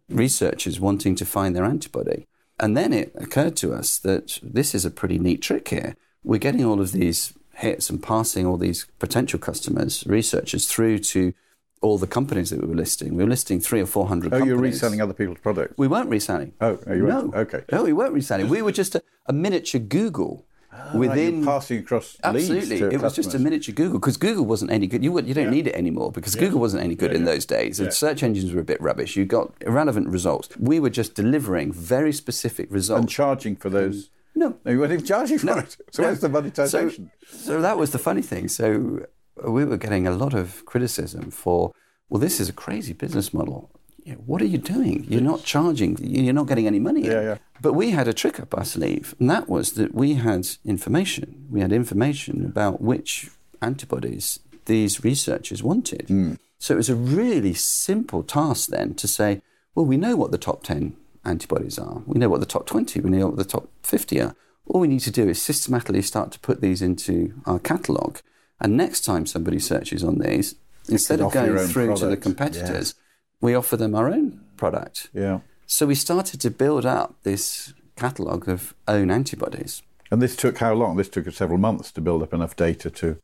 researchers 0.09 0.79
wanting 0.79 1.15
to 1.15 1.25
find 1.25 1.55
their 1.55 1.65
antibody. 1.65 2.27
And 2.59 2.75
then 2.75 2.91
it 2.93 3.11
occurred 3.15 3.55
to 3.57 3.73
us 3.73 3.99
that 3.99 4.39
this 4.41 4.73
is 4.73 4.85
a 4.85 4.91
pretty 4.91 5.19
neat 5.19 5.41
trick 5.41 5.67
here. 5.67 5.95
We're 6.23 6.39
getting 6.39 6.65
all 6.65 6.81
of 6.81 6.91
these 6.91 7.33
hits 7.55 7.89
and 7.89 8.01
passing 8.01 8.45
all 8.45 8.57
these 8.57 8.87
potential 8.99 9.39
customers, 9.39 10.03
researchers 10.07 10.67
through 10.67 10.99
to 10.99 11.33
all 11.81 11.97
the 11.97 12.07
companies 12.07 12.49
that 12.49 12.59
we 12.59 12.67
were 12.67 12.75
listing. 12.75 13.15
We 13.15 13.23
were 13.23 13.29
listing 13.29 13.59
three 13.59 13.81
or 13.81 13.85
four 13.85 14.07
hundred. 14.07 14.27
Oh, 14.27 14.39
companies. 14.39 14.49
you're 14.49 14.57
reselling 14.57 15.01
other 15.01 15.13
people's 15.13 15.37
products. 15.39 15.75
We 15.77 15.87
weren't 15.87 16.09
reselling. 16.09 16.53
Oh, 16.59 16.79
you 16.87 17.07
no. 17.07 17.15
weren't? 17.15 17.35
Okay. 17.35 17.63
No, 17.71 17.83
we 17.83 17.93
weren't 17.93 18.13
reselling. 18.13 18.49
We 18.49 18.63
were 18.63 18.71
just 18.71 18.95
a, 18.95 19.03
a 19.27 19.33
miniature 19.33 19.79
Google 19.79 20.46
Oh, 20.79 20.83
right, 20.83 20.93
you're 20.93 21.09
within. 21.09 21.43
passing 21.45 21.79
across 21.79 22.17
leads 22.31 22.49
Absolutely, 22.49 22.95
it 22.95 23.01
was 23.01 23.15
just 23.15 23.33
a 23.33 23.39
miniature 23.39 23.73
Google 23.75 23.99
because 23.99 24.15
Google 24.17 24.45
wasn't 24.45 24.71
any 24.71 24.87
good. 24.87 25.03
You 25.03 25.19
you 25.21 25.33
don't 25.33 25.51
need 25.51 25.67
it 25.67 25.75
anymore 25.75 26.11
because 26.11 26.35
Google 26.35 26.59
wasn't 26.59 26.83
any 26.83 26.95
good 26.95 27.13
in 27.13 27.25
those 27.25 27.45
days. 27.45 27.79
And 27.79 27.93
search 27.93 28.23
engines 28.23 28.53
were 28.53 28.61
a 28.61 28.65
bit 28.65 28.79
rubbish. 28.81 29.15
You 29.17 29.25
got 29.25 29.53
irrelevant 29.61 30.07
results. 30.09 30.49
We 30.57 30.79
were 30.79 30.89
just 30.89 31.15
delivering 31.15 31.73
very 31.73 32.13
specific 32.13 32.67
results 32.71 32.99
and 33.01 33.09
charging 33.09 33.55
for 33.55 33.69
those. 33.69 34.09
no, 34.35 34.57
No, 34.63 34.71
you 34.71 34.79
weren't 34.79 34.93
even 34.93 35.05
charging 35.05 35.39
for 35.39 35.47
No, 35.47 35.57
it. 35.57 35.75
So 35.91 36.01
no. 36.03 36.07
where's 36.09 36.19
the 36.21 36.29
monetization? 36.29 37.11
So, 37.27 37.37
so 37.37 37.61
that 37.61 37.77
was 37.77 37.91
the 37.91 37.99
funny 37.99 38.21
thing. 38.21 38.47
So 38.47 39.05
we 39.45 39.65
were 39.65 39.77
getting 39.77 40.07
a 40.07 40.11
lot 40.11 40.33
of 40.33 40.65
criticism 40.65 41.31
for, 41.31 41.71
well, 42.09 42.19
this 42.19 42.39
is 42.39 42.47
a 42.49 42.53
crazy 42.53 42.93
business 42.93 43.33
model. 43.33 43.69
What 44.15 44.41
are 44.41 44.45
you 44.45 44.57
doing? 44.57 45.05
You're 45.09 45.21
not 45.21 45.43
charging. 45.43 45.97
You're 45.99 46.33
not 46.33 46.47
getting 46.47 46.67
any 46.67 46.79
money. 46.79 47.05
in. 47.05 47.11
Yeah, 47.11 47.21
yeah. 47.21 47.37
But 47.61 47.73
we 47.73 47.91
had 47.91 48.07
a 48.07 48.13
trick 48.13 48.39
up 48.39 48.55
our 48.57 48.65
sleeve, 48.65 49.15
and 49.19 49.29
that 49.29 49.49
was 49.49 49.73
that 49.73 49.93
we 49.93 50.15
had 50.15 50.47
information. 50.63 51.47
We 51.49 51.61
had 51.61 51.71
information 51.71 52.45
about 52.45 52.81
which 52.81 53.29
antibodies 53.61 54.39
these 54.65 55.03
researchers 55.03 55.63
wanted. 55.63 56.07
Hmm. 56.07 56.33
So 56.59 56.73
it 56.73 56.77
was 56.77 56.89
a 56.89 56.95
really 56.95 57.53
simple 57.53 58.23
task 58.23 58.69
then 58.69 58.93
to 58.95 59.07
say, 59.07 59.41
well, 59.75 59.85
we 59.85 59.97
know 59.97 60.15
what 60.15 60.31
the 60.31 60.37
top 60.37 60.63
10 60.63 60.95
antibodies 61.23 61.77
are. 61.77 62.01
We 62.05 62.19
know 62.19 62.29
what 62.29 62.39
the 62.39 62.45
top 62.45 62.65
20, 62.65 62.99
we 63.01 63.09
know 63.09 63.27
what 63.27 63.37
the 63.37 63.45
top 63.45 63.69
50 63.83 64.21
are. 64.21 64.35
All 64.65 64.81
we 64.81 64.87
need 64.87 65.01
to 65.01 65.11
do 65.11 65.29
is 65.29 65.41
systematically 65.41 66.01
start 66.01 66.31
to 66.31 66.39
put 66.39 66.61
these 66.61 66.81
into 66.81 67.33
our 67.45 67.59
catalogue. 67.59 68.19
And 68.59 68.75
next 68.75 69.01
time 69.01 69.25
somebody 69.25 69.59
searches 69.59 70.03
on 70.03 70.17
these, 70.17 70.55
instead 70.89 71.21
of 71.21 71.31
going 71.31 71.57
through 71.67 71.87
to 71.87 71.93
the 71.93 72.17
product. 72.17 72.21
competitors, 72.23 72.95
we 73.41 73.55
offer 73.55 73.77
them 73.77 73.95
our 73.95 74.09
own 74.09 74.41
product. 74.57 75.09
Yeah. 75.13 75.39
So 75.65 75.85
we 75.85 75.95
started 75.95 76.41
to 76.41 76.49
build 76.51 76.85
up 76.85 77.15
this 77.23 77.73
catalogue 77.95 78.47
of 78.47 78.73
own 78.87 79.11
antibodies. 79.11 79.83
And 80.09 80.21
this 80.21 80.35
took 80.35 80.59
how 80.59 80.73
long? 80.73 80.95
This 80.95 81.09
took 81.09 81.29
several 81.31 81.57
months 81.57 81.91
to 81.93 82.01
build 82.01 82.23
up 82.23 82.33
enough 82.33 82.55
data 82.55 82.89
to 82.91 83.17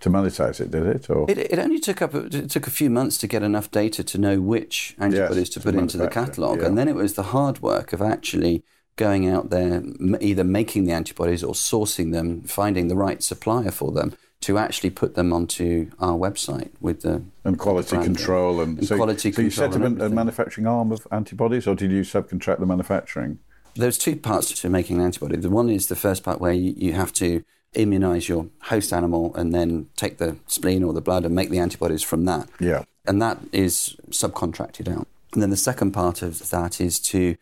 to 0.00 0.10
monetize 0.10 0.60
it, 0.60 0.70
did 0.70 0.86
it? 0.86 1.10
Or 1.10 1.28
It, 1.28 1.38
it 1.38 1.58
only 1.58 1.80
took 1.80 2.00
up 2.00 2.14
it 2.14 2.50
took 2.50 2.68
a 2.68 2.70
few 2.70 2.88
months 2.88 3.18
to 3.18 3.26
get 3.26 3.42
enough 3.42 3.68
data 3.70 4.04
to 4.04 4.18
know 4.18 4.40
which 4.40 4.94
antibodies 4.98 5.50
to 5.50 5.60
to 5.60 5.64
put 5.64 5.74
into 5.74 5.96
the 5.96 6.08
catalogue, 6.08 6.60
yeah. 6.60 6.66
and 6.66 6.78
then 6.78 6.86
it 6.86 6.94
was 6.94 7.14
the 7.14 7.24
hard 7.24 7.60
work 7.62 7.92
of 7.92 8.00
actually 8.00 8.62
going 8.94 9.28
out 9.28 9.50
there, 9.50 9.82
either 10.20 10.44
making 10.44 10.84
the 10.84 10.92
antibodies 10.92 11.42
or 11.42 11.54
sourcing 11.54 12.12
them, 12.12 12.42
finding 12.42 12.88
the 12.88 12.96
right 12.96 13.22
supplier 13.22 13.70
for 13.70 13.92
them 13.92 14.14
to 14.40 14.56
actually 14.56 14.90
put 14.90 15.14
them 15.14 15.32
onto 15.32 15.90
our 15.98 16.16
website 16.16 16.70
with 16.80 17.02
the 17.02 17.22
and 17.44 17.58
quality 17.58 17.90
branding. 17.90 18.14
control 18.14 18.60
and, 18.60 18.78
And 18.78 18.86
so, 18.86 18.96
quality 18.96 19.32
so 19.32 19.42
you 19.42 19.50
set 19.50 19.74
up 19.74 19.82
a 19.82 20.08
manufacturing 20.08 20.66
arm 20.66 20.92
of 20.92 21.06
antibodies, 21.10 21.66
or 21.66 21.74
did 21.74 21.90
you 21.90 22.02
subcontract 22.02 22.60
the 22.60 22.66
manufacturing? 22.66 23.38
There's 23.74 23.98
two 23.98 24.16
parts 24.16 24.52
to 24.60 24.68
making 24.68 24.98
an 24.98 25.04
antibody. 25.04 25.36
The 25.36 25.50
one 25.50 25.68
is 25.68 25.88
the 25.88 25.96
first 25.96 26.22
part 26.22 26.40
where 26.40 26.52
you, 26.52 26.74
you 26.76 26.92
have 26.92 27.12
to 27.14 27.44
immunize 27.74 28.28
your 28.28 28.48
host 28.62 28.92
animal 28.92 29.34
and 29.34 29.54
then 29.54 29.88
take 29.96 30.18
the 30.18 30.36
spleen 30.46 30.82
or 30.82 30.92
the 30.92 31.00
blood 31.00 31.24
and 31.24 31.34
make 31.34 31.50
the 31.50 31.58
antibodies 31.58 32.02
from 32.02 32.24
that. 32.24 32.48
Yeah. 32.58 32.84
And 33.06 33.20
that 33.22 33.38
is 33.52 33.96
subcontracted 34.10 34.88
out. 34.88 35.06
And 35.32 35.42
then 35.42 35.50
the 35.50 35.56
second 35.56 35.92
part 35.92 36.22
of 36.22 36.50
that 36.50 36.80
is 36.80 36.98
to 37.00 37.36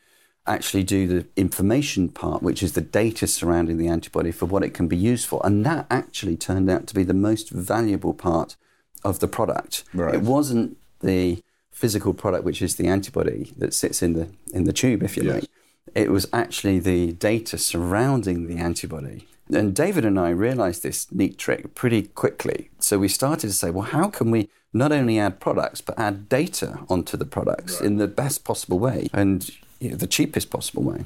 actually 0.46 0.84
do 0.84 1.06
the 1.06 1.26
information 1.36 2.08
part, 2.08 2.42
which 2.42 2.62
is 2.62 2.72
the 2.72 2.80
data 2.80 3.26
surrounding 3.26 3.78
the 3.78 3.88
antibody 3.88 4.30
for 4.30 4.46
what 4.46 4.62
it 4.62 4.74
can 4.74 4.88
be 4.88 4.96
used 4.96 5.26
for. 5.26 5.40
And 5.44 5.64
that 5.66 5.86
actually 5.90 6.36
turned 6.36 6.70
out 6.70 6.86
to 6.88 6.94
be 6.94 7.02
the 7.02 7.14
most 7.14 7.50
valuable 7.50 8.14
part 8.14 8.56
of 9.04 9.20
the 9.20 9.28
product. 9.28 9.84
Right. 9.92 10.14
It 10.14 10.22
wasn't 10.22 10.76
the 11.00 11.42
physical 11.70 12.14
product, 12.14 12.44
which 12.44 12.62
is 12.62 12.76
the 12.76 12.86
antibody 12.86 13.52
that 13.58 13.74
sits 13.74 14.02
in 14.02 14.14
the 14.14 14.28
in 14.52 14.64
the 14.64 14.72
tube, 14.72 15.02
if 15.02 15.16
you 15.16 15.24
Yes. 15.24 15.34
like. 15.34 15.50
It 15.94 16.10
was 16.10 16.26
actually 16.32 16.78
the 16.80 17.12
data 17.12 17.56
surrounding 17.58 18.46
the 18.48 18.56
antibody. 18.56 19.26
And 19.52 19.74
David 19.74 20.04
and 20.04 20.18
I 20.18 20.30
realized 20.30 20.82
this 20.82 21.06
neat 21.12 21.38
trick 21.38 21.74
pretty 21.74 22.02
quickly. 22.02 22.70
So 22.80 22.98
we 22.98 23.08
started 23.08 23.46
to 23.48 23.52
say, 23.52 23.70
well, 23.70 23.84
how 23.86 24.08
can 24.08 24.30
we 24.32 24.48
not 24.72 24.90
only 24.92 25.18
add 25.18 25.38
products, 25.38 25.80
but 25.80 25.98
add 25.98 26.28
data 26.28 26.80
onto 26.88 27.16
the 27.16 27.24
products 27.24 27.80
in 27.80 27.96
the 27.96 28.08
best 28.08 28.44
possible 28.44 28.78
way 28.78 29.08
and 29.12 29.50
you 29.80 29.90
know, 29.90 29.96
the 29.96 30.06
cheapest 30.06 30.50
possible 30.50 30.82
way? 30.82 31.04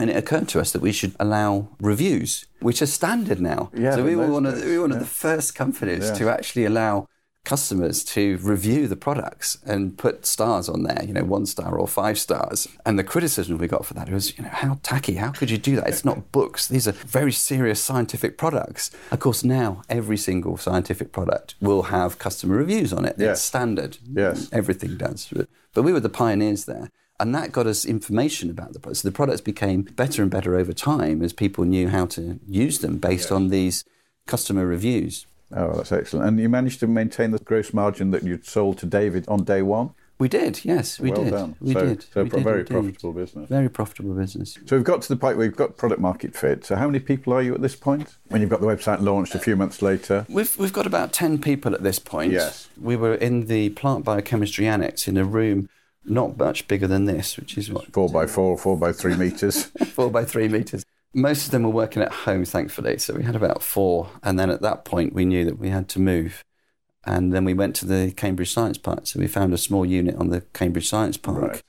And 0.00 0.10
it 0.10 0.16
occurred 0.16 0.48
to 0.50 0.60
us 0.60 0.70
that 0.72 0.80
we 0.82 0.92
should 0.92 1.14
allow 1.18 1.68
reviews, 1.80 2.46
which 2.60 2.80
are 2.80 2.86
standard 2.86 3.40
now. 3.40 3.70
Yeah, 3.74 3.96
so 3.96 4.04
we 4.04 4.14
were 4.14 4.28
one 4.30 4.46
of 4.46 4.60
the, 4.60 4.64
we 4.66 4.76
were 4.76 4.82
one 4.82 4.92
of 4.92 5.00
the 5.00 5.06
first 5.06 5.54
companies 5.56 6.04
Yeah. 6.06 6.14
to 6.14 6.28
actually 6.30 6.64
allow 6.66 7.08
customers 7.44 8.04
to 8.04 8.36
review 8.42 8.86
the 8.86 8.94
products 8.96 9.56
and 9.64 9.96
put 9.96 10.26
stars 10.26 10.68
on 10.68 10.82
there, 10.82 11.02
you 11.04 11.14
know, 11.14 11.24
one 11.24 11.46
star 11.46 11.78
or 11.78 11.88
five 11.88 12.18
stars. 12.18 12.68
And 12.84 12.98
the 12.98 13.02
criticism 13.04 13.56
we 13.58 13.66
got 13.66 13.86
for 13.86 13.94
that 13.94 14.10
was, 14.10 14.36
you 14.36 14.44
know, 14.44 14.50
how 14.52 14.78
tacky, 14.82 15.14
how 15.14 15.30
could 15.30 15.50
you 15.50 15.56
do 15.56 15.74
that? 15.76 15.88
It's 15.88 16.04
not 16.04 16.30
books. 16.38 16.68
These 16.68 16.86
are 16.86 16.92
very 16.92 17.32
serious 17.32 17.82
scientific 17.82 18.36
products. 18.36 18.90
Of 19.10 19.20
course, 19.20 19.42
now 19.42 19.82
every 19.88 20.18
single 20.18 20.58
scientific 20.58 21.10
product 21.10 21.54
will 21.60 21.84
have 21.84 22.18
customer 22.18 22.56
reviews 22.56 22.92
on 22.92 23.04
it. 23.04 23.16
Yes. 23.18 23.38
It's 23.38 23.42
standard. 23.42 23.96
Yes. 24.12 24.48
Everything 24.52 24.96
does. 24.96 25.32
But 25.74 25.82
we 25.82 25.92
were 25.92 26.00
the 26.00 26.08
pioneers 26.10 26.66
there. 26.66 26.90
And 27.20 27.34
that 27.34 27.50
got 27.52 27.66
us 27.66 27.84
information 27.84 28.48
about 28.50 28.72
the 28.72 28.78
products. 28.78 29.00
So 29.00 29.08
the 29.08 29.14
products 29.14 29.40
became 29.40 29.82
better 29.82 30.22
and 30.22 30.30
better 30.30 30.56
over 30.56 30.72
time 30.72 31.22
as 31.22 31.32
people 31.32 31.64
knew 31.64 31.88
how 31.88 32.06
to 32.06 32.38
use 32.46 32.78
them 32.78 32.98
based 32.98 33.32
on 33.32 33.48
these 33.48 33.84
customer 34.26 34.66
reviews. 34.66 35.26
Oh, 35.52 35.72
that's 35.76 35.92
excellent. 35.92 36.28
And 36.28 36.40
you 36.40 36.48
managed 36.48 36.80
to 36.80 36.86
maintain 36.86 37.30
the 37.30 37.38
gross 37.38 37.72
margin 37.72 38.10
that 38.12 38.22
you'd 38.22 38.46
sold 38.46 38.78
to 38.78 38.86
David 38.86 39.26
on 39.28 39.44
day 39.44 39.62
one. 39.62 39.94
We 40.18 40.28
did, 40.28 40.64
yes, 40.64 40.98
we 40.98 41.12
well 41.12 41.22
did. 41.22 41.30
done. 41.30 41.56
We 41.60 41.72
so, 41.74 41.86
did. 41.86 42.02
So 42.02 42.22
we 42.24 42.28
a 42.28 42.32
did 42.32 42.42
very 42.42 42.60
indeed. 42.60 42.72
profitable 42.72 43.12
business. 43.12 43.48
Very 43.48 43.68
profitable 43.68 44.14
business. 44.14 44.58
So 44.66 44.76
we've 44.76 44.84
got 44.84 45.00
to 45.02 45.08
the 45.08 45.16
point 45.16 45.36
where 45.36 45.46
we've 45.46 45.56
got 45.56 45.76
product 45.76 46.00
market 46.00 46.34
fit. 46.34 46.64
So 46.64 46.74
how 46.74 46.86
many 46.86 46.98
people 46.98 47.32
are 47.32 47.42
you 47.42 47.54
at 47.54 47.62
this 47.62 47.76
point? 47.76 48.16
When 48.26 48.40
you've 48.40 48.50
got 48.50 48.60
the 48.60 48.66
website 48.66 49.00
launched 49.00 49.36
a 49.36 49.38
few 49.38 49.54
months 49.54 49.80
later. 49.80 50.26
We've, 50.28 50.56
we've 50.58 50.72
got 50.72 50.88
about 50.88 51.12
10 51.12 51.40
people 51.40 51.72
at 51.72 51.84
this 51.84 52.00
point. 52.00 52.32
Yes. 52.32 52.68
We 52.80 52.96
were 52.96 53.14
in 53.14 53.46
the 53.46 53.70
plant 53.70 54.04
biochemistry 54.04 54.66
annex 54.66 55.06
in 55.06 55.16
a 55.16 55.24
room 55.24 55.68
not 56.10 56.36
much 56.38 56.66
bigger 56.68 56.86
than 56.86 57.04
this, 57.04 57.36
which 57.36 57.56
is 57.58 57.70
what, 57.70 57.92
Four 57.92 58.08
by 58.08 58.26
four, 58.26 58.56
four 58.58 58.76
by 58.76 58.92
three 58.92 59.16
meters. 59.16 59.64
four 59.92 60.10
by 60.10 60.24
three 60.24 60.48
meters. 60.48 60.84
Most 61.14 61.46
of 61.46 61.50
them 61.52 61.62
were 61.62 61.70
working 61.70 62.02
at 62.02 62.12
home, 62.12 62.44
thankfully. 62.44 62.98
So 62.98 63.14
we 63.14 63.22
had 63.24 63.34
about 63.36 63.62
four. 63.62 64.10
And 64.22 64.38
then 64.38 64.50
at 64.50 64.60
that 64.62 64.84
point, 64.84 65.14
we 65.14 65.24
knew 65.24 65.44
that 65.44 65.58
we 65.58 65.70
had 65.70 65.88
to 65.90 66.00
move. 66.00 66.44
And 67.04 67.32
then 67.32 67.44
we 67.44 67.54
went 67.54 67.74
to 67.76 67.86
the 67.86 68.12
Cambridge 68.16 68.52
Science 68.52 68.76
Park. 68.76 69.06
So 69.06 69.18
we 69.18 69.26
found 69.26 69.54
a 69.54 69.58
small 69.58 69.86
unit 69.86 70.16
on 70.16 70.28
the 70.28 70.42
Cambridge 70.52 70.88
Science 70.88 71.16
Park 71.16 71.40
Right. 71.42 71.62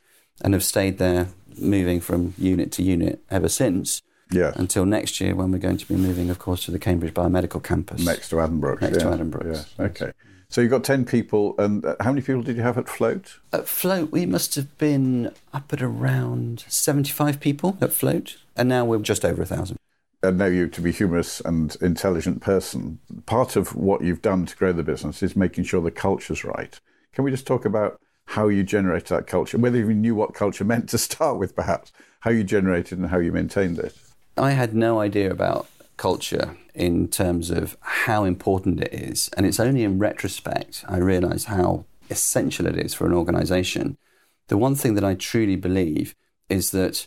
and 0.44 0.54
have 0.54 0.64
stayed 0.64 0.98
there, 0.98 1.30
moving 1.58 2.02
from 2.02 2.34
unit 2.38 2.72
to 2.74 2.84
unit 2.84 3.22
ever 3.32 3.48
since 3.48 4.02
Yeah. 4.32 4.52
until 4.56 4.86
next 4.86 5.22
year 5.22 5.36
when 5.36 5.52
we're 5.52 5.58
going 5.58 5.78
to 5.78 5.88
be 5.88 5.96
moving, 5.96 6.30
of 6.30 6.40
course, 6.40 6.66
to 6.66 6.72
the 6.72 6.80
Cambridge 6.80 7.14
Biomedical 7.14 7.64
Campus. 7.64 8.04
Next 8.04 8.30
to 8.30 8.36
Addenbrooke. 8.38 8.82
Next 8.82 8.98
to 9.00 9.06
yeah. 9.06 9.12
Addenbrooke's, 9.16 9.74
Yeah. 9.80 9.86
Okay. 9.86 10.12
So 10.50 10.62
you've 10.62 10.72
got 10.72 10.84
10 10.84 11.06
people. 11.06 11.56
And 11.60 11.86
uh, 11.86 11.96
how 12.00 12.12
many 12.12 12.22
people 12.22 12.42
did 12.42 12.58
you 12.58 12.64
have 12.64 12.78
at 12.78 12.90
Float? 12.90 13.38
At 13.54 13.68
Float, 13.68 14.12
we 14.12 14.26
must 14.26 14.56
have 14.56 14.76
been 14.78 15.32
up 15.54 15.72
at 15.72 15.82
around 15.82 16.66
75 16.68 17.40
people 17.40 17.78
at 17.82 17.94
Float, 17.94 18.38
and 18.56 18.68
now 18.68 18.84
we're 18.84 19.00
just 19.00 19.24
over 19.24 19.44
a 19.44 19.46
thousand. 19.46 19.78
I 20.22 20.32
know 20.32 20.48
you 20.48 20.68
to 20.68 20.82
be 20.82 20.92
humorous 20.92 21.40
and 21.40 21.78
intelligent 21.82 22.42
person. 22.42 23.00
Part 23.26 23.56
of 23.56 23.76
what 23.76 24.04
you've 24.04 24.22
done 24.22 24.46
to 24.48 24.56
grow 24.56 24.74
the 24.74 24.84
business 24.84 25.24
is 25.24 25.36
making 25.36 25.64
sure 25.64 25.82
the 25.82 25.92
culture's 25.92 26.44
right. 26.44 26.78
Can 27.14 27.24
we 27.24 27.32
just 27.32 27.48
talk 27.48 27.64
about 27.64 28.02
how 28.26 28.48
you 28.48 28.64
generate 28.64 29.06
that 29.06 29.28
culture, 29.28 29.58
whether 29.58 29.78
you 29.78 29.94
knew 29.94 30.16
what 30.16 30.34
culture 30.34 30.64
meant 30.66 30.90
to 30.90 30.98
start 30.98 31.38
with, 31.38 31.56
perhaps, 31.56 31.94
how 32.22 32.32
you 32.32 32.44
generated 32.44 32.98
and 32.98 33.10
how 33.10 33.20
you 33.20 33.32
maintained 33.32 33.78
it? 33.78 33.96
I 34.36 34.52
had 34.52 34.74
no 34.74 35.00
idea 35.00 35.32
about 35.32 35.68
culture 36.00 36.58
in 36.74 37.10
terms 37.10 37.52
of 37.52 37.78
how 37.82 38.24
important 38.24 38.82
it 38.82 38.94
is. 38.94 39.30
And 39.36 39.46
it's 39.46 39.60
only 39.60 39.84
in 39.84 40.00
retrospect 40.00 40.84
I 40.88 40.98
realize 40.98 41.46
how 41.46 41.86
essential 42.10 42.66
it 42.66 42.78
is 42.78 42.94
for 42.94 43.06
an 43.06 43.14
organization. 43.14 43.98
The 44.48 44.58
one 44.58 44.76
thing 44.76 44.96
that 44.96 45.04
I 45.04 45.14
truly 45.14 45.58
believe 45.58 46.16
is 46.48 46.72
that 46.72 47.06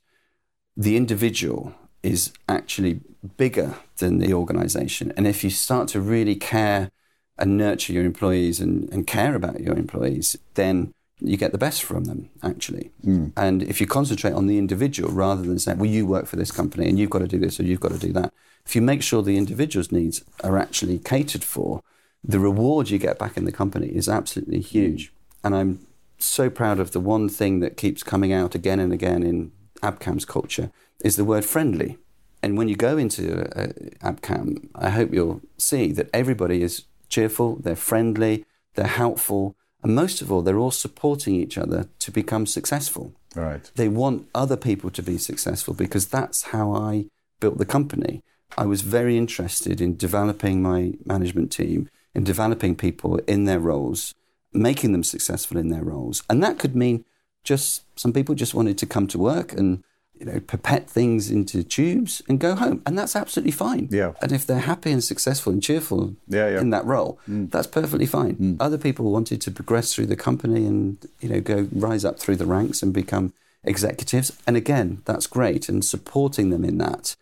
the 0.77 0.97
individual 0.97 1.75
is 2.03 2.33
actually 2.49 3.01
bigger 3.37 3.75
than 3.97 4.19
the 4.19 4.35
organization. 4.35 5.13
And 5.17 5.27
if 5.27 5.43
you 5.43 5.51
start 5.51 5.89
to 5.89 6.01
really 6.01 6.37
care 6.37 6.91
and 7.39 7.57
nurture 7.57 7.93
your 7.93 8.05
employees 8.05 8.61
and, 8.61 8.93
and 8.93 9.07
care 9.07 9.35
about 9.35 9.61
your 9.61 9.77
employees, 9.77 10.37
then 10.55 10.93
you 11.19 11.37
get 11.37 11.53
the 11.53 11.65
best 11.67 11.83
from 11.83 12.05
them, 12.05 12.29
actually. 12.43 12.91
Hmm. 13.05 13.29
And 13.37 13.63
if 13.63 13.81
you 13.81 13.87
concentrate 13.87 14.35
on 14.35 14.49
the 14.49 14.59
individual 14.59 15.11
rather 15.13 15.43
than 15.43 15.59
saying, 15.59 15.79
well, 15.79 15.91
you 15.91 16.05
work 16.05 16.27
for 16.27 16.37
this 16.37 16.51
company 16.51 16.89
and 16.89 16.99
you've 16.99 17.11
got 17.11 17.21
to 17.21 17.29
do 17.29 17.39
this 17.39 17.59
or 17.59 17.63
you've 17.63 17.81
got 17.81 17.93
to 17.93 17.99
do 17.99 18.13
that, 18.13 18.33
if 18.67 18.77
you 18.77 18.83
make 18.83 19.03
sure 19.03 19.23
the 19.23 19.37
individual's 19.37 19.93
needs 19.93 20.25
are 20.43 20.59
actually 20.59 20.99
catered 20.99 21.45
for, 21.45 21.83
the 22.25 22.39
reward 22.39 22.91
you 22.91 22.99
get 22.99 23.19
back 23.19 23.37
in 23.37 23.45
the 23.45 23.53
company 23.53 23.89
is 23.89 24.09
absolutely 24.09 24.61
huge. 24.61 25.13
And 25.43 25.55
I'm 25.55 25.87
so 26.19 26.49
proud 26.49 26.79
of 26.79 26.93
the 26.93 27.01
one 27.01 27.29
thing 27.29 27.61
that 27.61 27.77
keeps 27.77 28.03
coming 28.03 28.33
out 28.33 28.55
again 28.55 28.79
and 28.79 28.93
again 28.93 29.23
in 29.23 29.53
Abcam's 29.83 30.25
culture 30.25 30.71
is 31.05 31.17
the 31.17 31.25
word 31.25 31.45
friendly. 31.45 31.99
And 32.43 32.57
when 32.57 32.69
you 32.69 32.77
go 32.77 32.97
into 32.97 33.43
uh, 33.57 33.73
Abcam, 34.03 34.69
I 34.75 34.91
hope 34.91 35.13
you'll 35.13 35.41
see 35.59 35.93
that 35.93 36.11
everybody 36.13 36.63
is 36.63 36.85
cheerful, 37.09 37.57
they're 37.57 37.77
friendly, 37.77 38.45
they're 38.75 38.87
helpful, 38.87 39.57
and 39.83 39.95
most 39.95 40.23
of 40.23 40.31
all, 40.31 40.43
they're 40.43 40.59
all 40.59 40.71
supporting 40.71 41.35
each 41.35 41.59
other 41.59 41.89
to 41.99 42.11
become 42.11 42.47
successful. 42.47 43.15
Right. 43.35 43.71
They 43.75 43.89
want 43.89 44.29
other 44.35 44.57
people 44.57 44.91
to 44.91 45.03
be 45.03 45.19
successful 45.19 45.75
because 45.75 46.07
that's 46.07 46.45
how 46.45 46.73
I 46.73 47.07
built 47.41 47.59
the 47.59 47.67
company. 47.67 48.23
I 48.57 48.67
was 48.67 48.83
very 48.83 49.17
interested 49.17 49.81
in 49.81 49.97
developing 49.97 50.63
my 50.63 50.95
management 51.05 51.51
team, 51.53 51.89
in 52.15 52.25
developing 52.25 52.77
people 52.77 53.17
in 53.27 53.45
their 53.45 53.61
roles, 53.61 54.15
making 54.53 54.93
them 54.93 55.05
successful 55.05 55.57
in 55.57 55.69
their 55.69 55.85
roles. 55.85 56.23
And 56.29 56.43
that 56.43 56.59
could 56.59 56.77
mean 56.77 57.05
just 57.45 57.83
some 57.99 58.13
people 58.13 58.35
just 58.35 58.55
wanted 58.55 58.79
to 58.79 58.87
come 58.87 59.07
to 59.09 59.19
work 59.19 59.53
and 59.53 59.83
you 60.19 60.27
know 60.27 60.39
pipette 60.41 60.89
things 60.89 61.31
into 61.31 61.65
tubes 61.65 62.23
and 62.29 62.39
go 62.39 62.55
home. 62.55 62.83
And 62.87 62.97
that's 62.97 63.17
absolutely 63.17 63.53
fine. 63.53 63.89
Yeah. 63.91 64.13
and 64.23 64.31
if 64.31 64.47
they're 64.47 64.61
happy 64.61 64.93
and 64.93 65.03
successful 65.03 65.53
and 65.53 65.63
cheerful 65.63 66.15
Yeah, 66.29 66.51
yeah. 66.51 66.61
in 66.61 66.71
that 66.71 66.85
role 66.85 67.19
mm. 67.29 67.51
that's 67.51 67.67
perfectly 67.67 68.07
fine. 68.07 68.37
Mm. 68.37 68.57
Other 68.61 68.79
people 68.79 69.11
wanted 69.11 69.41
to 69.41 69.51
progress 69.51 69.93
through 69.93 70.07
the 70.07 70.17
company 70.17 70.65
and 70.67 71.05
you 71.21 71.29
know 71.29 71.41
go 71.41 71.69
rise 71.73 72.05
up 72.05 72.21
through 72.21 72.37
the 72.37 72.47
ranks 72.47 72.83
and 72.83 72.93
become 72.93 73.33
executives. 73.65 74.31
And 74.47 74.57
again 74.57 75.03
that's 75.05 75.27
great. 75.27 75.69
And 75.69 75.85
supporting 75.85 76.51
them 76.51 76.65
in 76.65 76.79
that 76.79 77.17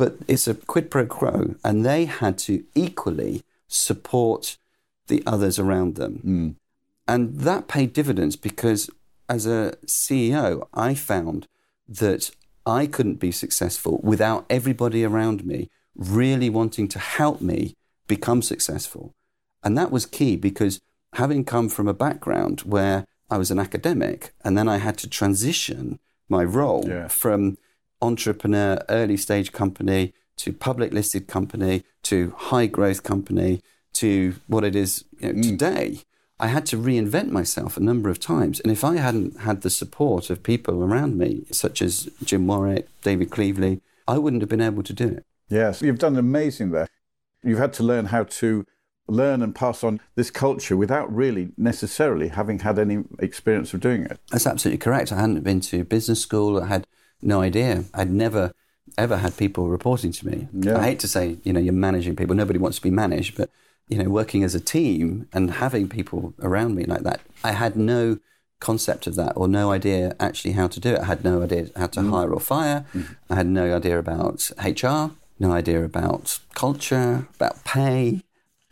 but 0.00 0.12
it's 0.32 0.46
a 0.52 0.54
quid 0.72 0.86
pro 0.90 1.04
quo 1.16 1.54
and 1.66 1.76
they 1.84 2.02
had 2.20 2.36
to 2.46 2.54
equally 2.86 3.34
support 3.68 4.56
the 5.10 5.22
others 5.32 5.56
around 5.64 5.90
them 6.00 6.14
hmm. 6.28 6.48
and 7.12 7.22
that 7.48 7.68
paid 7.74 7.92
dividends 8.00 8.36
because 8.36 8.80
as 9.30 9.46
a 9.46 9.76
CEO, 9.86 10.66
I 10.74 10.94
found 10.94 11.46
that 11.88 12.32
I 12.66 12.86
couldn't 12.86 13.20
be 13.20 13.30
successful 13.30 14.00
without 14.02 14.44
everybody 14.50 15.04
around 15.04 15.46
me 15.46 15.70
really 15.94 16.50
wanting 16.50 16.88
to 16.88 16.98
help 16.98 17.40
me 17.40 17.74
become 18.08 18.42
successful. 18.42 19.14
And 19.62 19.78
that 19.78 19.92
was 19.92 20.04
key 20.04 20.34
because 20.36 20.80
having 21.14 21.44
come 21.44 21.68
from 21.68 21.86
a 21.86 21.94
background 21.94 22.62
where 22.62 23.04
I 23.30 23.38
was 23.38 23.52
an 23.52 23.60
academic 23.60 24.32
and 24.44 24.58
then 24.58 24.68
I 24.68 24.78
had 24.78 24.98
to 24.98 25.08
transition 25.08 26.00
my 26.28 26.42
role 26.42 26.84
Yeah. 26.88 27.06
from 27.06 27.56
entrepreneur, 28.02 28.78
early 28.88 29.16
stage 29.16 29.52
company 29.52 30.12
to 30.36 30.52
public 30.52 30.92
listed 30.92 31.26
company 31.26 31.84
to 32.04 32.34
high 32.36 32.66
growth 32.66 33.02
company 33.02 33.62
to 33.92 34.36
what 34.46 34.64
it 34.64 34.74
is 34.74 35.04
you 35.18 35.32
know, 35.32 35.34
mm. 35.34 35.42
today. 35.42 36.00
I 36.38 36.46
had 36.46 36.64
to 36.66 36.78
reinvent 36.78 37.30
myself 37.30 37.76
a 37.76 37.80
number 37.80 38.08
of 38.08 38.18
times. 38.18 38.60
And 38.60 38.72
if 38.72 38.82
I 38.82 38.96
hadn't 38.96 39.40
had 39.40 39.60
the 39.60 39.68
support 39.68 40.30
of 40.30 40.42
people 40.42 40.82
around 40.82 41.18
me, 41.18 41.44
such 41.50 41.82
as 41.82 42.08
Jim 42.24 42.46
Warwick, 42.46 42.88
David 43.02 43.28
Cleveley, 43.28 43.82
I 44.08 44.16
wouldn't 44.16 44.40
have 44.40 44.48
been 44.48 44.62
able 44.62 44.82
to 44.84 44.94
do 44.94 45.08
it. 45.08 45.26
Yes, 45.50 45.82
you've 45.82 45.98
done 45.98 46.16
amazing 46.16 46.70
there. 46.70 46.88
You've 47.42 47.58
had 47.58 47.74
to 47.74 47.82
learn 47.82 48.06
how 48.06 48.24
to 48.24 48.64
learn 49.06 49.42
and 49.42 49.54
pass 49.54 49.84
on 49.84 50.00
this 50.14 50.30
culture 50.30 50.76
without 50.76 51.14
really 51.14 51.50
necessarily 51.58 52.28
having 52.28 52.60
had 52.60 52.78
any 52.78 53.04
experience 53.18 53.74
of 53.74 53.80
doing 53.80 54.04
it. 54.04 54.18
That's 54.30 54.46
absolutely 54.46 54.78
correct. 54.78 55.12
I 55.12 55.20
hadn't 55.20 55.42
been 55.42 55.60
to 55.62 55.84
business 55.84 56.20
school. 56.20 56.62
I 56.62 56.66
had 56.66 56.86
no 57.22 57.40
idea. 57.40 57.84
I'd 57.94 58.10
never, 58.10 58.52
ever 58.96 59.18
had 59.18 59.36
people 59.36 59.68
reporting 59.68 60.12
to 60.12 60.26
me. 60.26 60.48
Yeah. 60.52 60.78
I 60.78 60.84
hate 60.84 61.00
to 61.00 61.08
say, 61.08 61.38
you 61.42 61.52
know, 61.52 61.60
you're 61.60 61.72
managing 61.72 62.16
people. 62.16 62.34
Nobody 62.34 62.58
wants 62.58 62.78
to 62.78 62.82
be 62.82 62.90
managed, 62.90 63.36
but 63.36 63.50
you 63.88 63.98
know, 63.98 64.08
working 64.08 64.44
as 64.44 64.54
a 64.54 64.60
team 64.60 65.28
and 65.32 65.50
having 65.50 65.88
people 65.88 66.32
around 66.40 66.76
me 66.76 66.84
like 66.84 67.02
that, 67.02 67.20
I 67.42 67.52
had 67.52 67.76
no 67.76 68.18
concept 68.60 69.06
of 69.06 69.16
that 69.16 69.32
or 69.36 69.48
no 69.48 69.72
idea 69.72 70.14
actually 70.20 70.52
how 70.52 70.68
to 70.68 70.78
do 70.78 70.94
it. 70.94 71.00
I 71.00 71.06
had 71.06 71.24
no 71.24 71.42
idea 71.42 71.70
how 71.74 71.88
to 71.88 72.00
mm. 72.00 72.10
hire 72.10 72.32
or 72.32 72.40
fire. 72.40 72.84
Mm. 72.94 73.16
I 73.28 73.34
had 73.34 73.46
no 73.46 73.74
idea 73.74 73.98
about 73.98 74.50
HR, 74.62 75.12
no 75.38 75.52
idea 75.52 75.82
about 75.84 76.38
culture, 76.54 77.26
about 77.34 77.64
pay. 77.64 78.22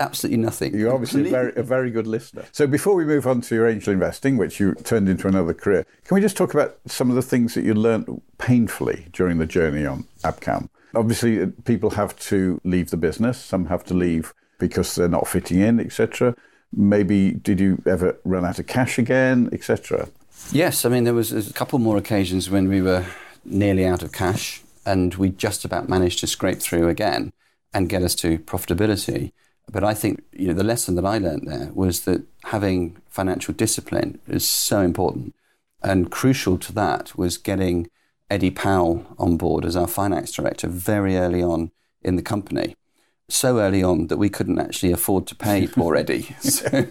Absolutely 0.01 0.39
nothing. 0.39 0.75
You're 0.77 0.95
obviously 0.95 1.27
a 1.27 1.31
very, 1.31 1.53
a 1.57 1.63
very 1.63 1.91
good 1.91 2.07
listener. 2.07 2.45
So 2.53 2.69
before 2.69 2.95
we 2.95 3.05
move 3.05 3.27
on 3.27 3.41
to 3.43 3.55
your 3.55 3.67
angel 3.67 3.93
investing, 3.93 4.37
which 4.37 4.61
you 4.61 4.75
turned 4.75 5.09
into 5.09 5.27
another 5.27 5.53
career, 5.53 5.85
can 6.05 6.15
we 6.15 6.21
just 6.21 6.37
talk 6.37 6.55
about 6.55 6.79
some 6.87 7.11
of 7.11 7.17
the 7.17 7.23
things 7.23 7.55
that 7.55 7.65
you 7.65 7.75
learned 7.75 8.23
painfully 8.39 9.09
during 9.13 9.39
the 9.39 9.47
journey 9.47 9.85
on 9.85 10.07
Abcam? 10.23 10.69
Obviously, 10.95 11.43
uh, 11.43 11.47
people 11.65 11.91
have 11.91 12.17
to 12.21 12.61
leave 12.63 12.91
the 12.91 12.97
business. 12.97 13.39
Some 13.39 13.67
have 13.67 13.85
to 13.85 13.95
leave 13.95 14.33
because 14.59 14.95
they're 14.95 15.09
not 15.09 15.27
fitting 15.27 15.59
in, 15.59 15.81
etc. 15.81 16.37
Maybe 16.73 17.33
did 17.33 17.59
you 17.59 17.83
ever 17.85 18.19
run 18.25 18.45
out 18.45 18.59
of 18.61 18.69
cash 18.69 18.99
again, 18.99 19.49
etc. 19.53 20.09
Yes, 20.53 20.85
I 20.85 20.89
mean 20.89 21.05
there 21.05 21.15
was 21.15 21.33
a 21.33 21.53
couple 21.53 21.79
more 21.79 21.97
occasions 21.97 22.49
when 22.49 22.69
we 22.69 22.81
were 22.81 23.05
nearly 23.45 23.85
out 23.85 24.03
of 24.03 24.13
cash, 24.13 24.63
and 24.87 25.15
we 25.17 25.31
just 25.31 25.65
about 25.65 25.89
managed 25.89 26.21
to 26.21 26.27
scrape 26.27 26.61
through 26.61 26.89
again 26.89 27.33
and 27.75 27.89
get 27.89 28.03
us 28.03 28.15
to 28.17 28.39
profitability. 28.39 29.33
But 29.71 29.85
I 29.85 29.95
think 29.95 30.23
you 30.33 30.49
know 30.49 30.55
the 30.55 30.65
lesson 30.65 30.95
that 30.97 31.05
I 31.05 31.19
learned 31.19 31.47
there 31.47 31.71
was 31.75 32.01
that 32.03 32.23
having 32.45 32.97
financial 33.09 33.55
discipline 33.55 34.19
is 34.27 34.49
so 34.49 34.81
important, 34.81 35.35
and 35.83 36.11
crucial 36.11 36.59
to 36.59 36.73
that 36.73 37.17
was 37.17 37.37
getting 37.37 37.89
Eddie 38.31 38.51
Powell 38.51 39.07
on 39.19 39.37
board 39.37 39.65
as 39.65 39.77
our 39.77 39.87
finance 39.87 40.33
director 40.33 40.69
very 40.69 41.17
early 41.17 41.43
on 41.43 41.71
in 42.03 42.17
the 42.17 42.23
company. 42.23 42.77
So 43.31 43.59
early 43.59 43.83
on 43.83 44.07
that 44.07 44.17
we 44.17 44.31
couldn't 44.31 44.59
actually 44.59 44.91
afford 44.91 45.27
to 45.27 45.35
pay 45.35 45.67
poor 45.73 45.95
Eddie. 45.97 46.23
So, 46.41 46.67
Well, 46.73 46.87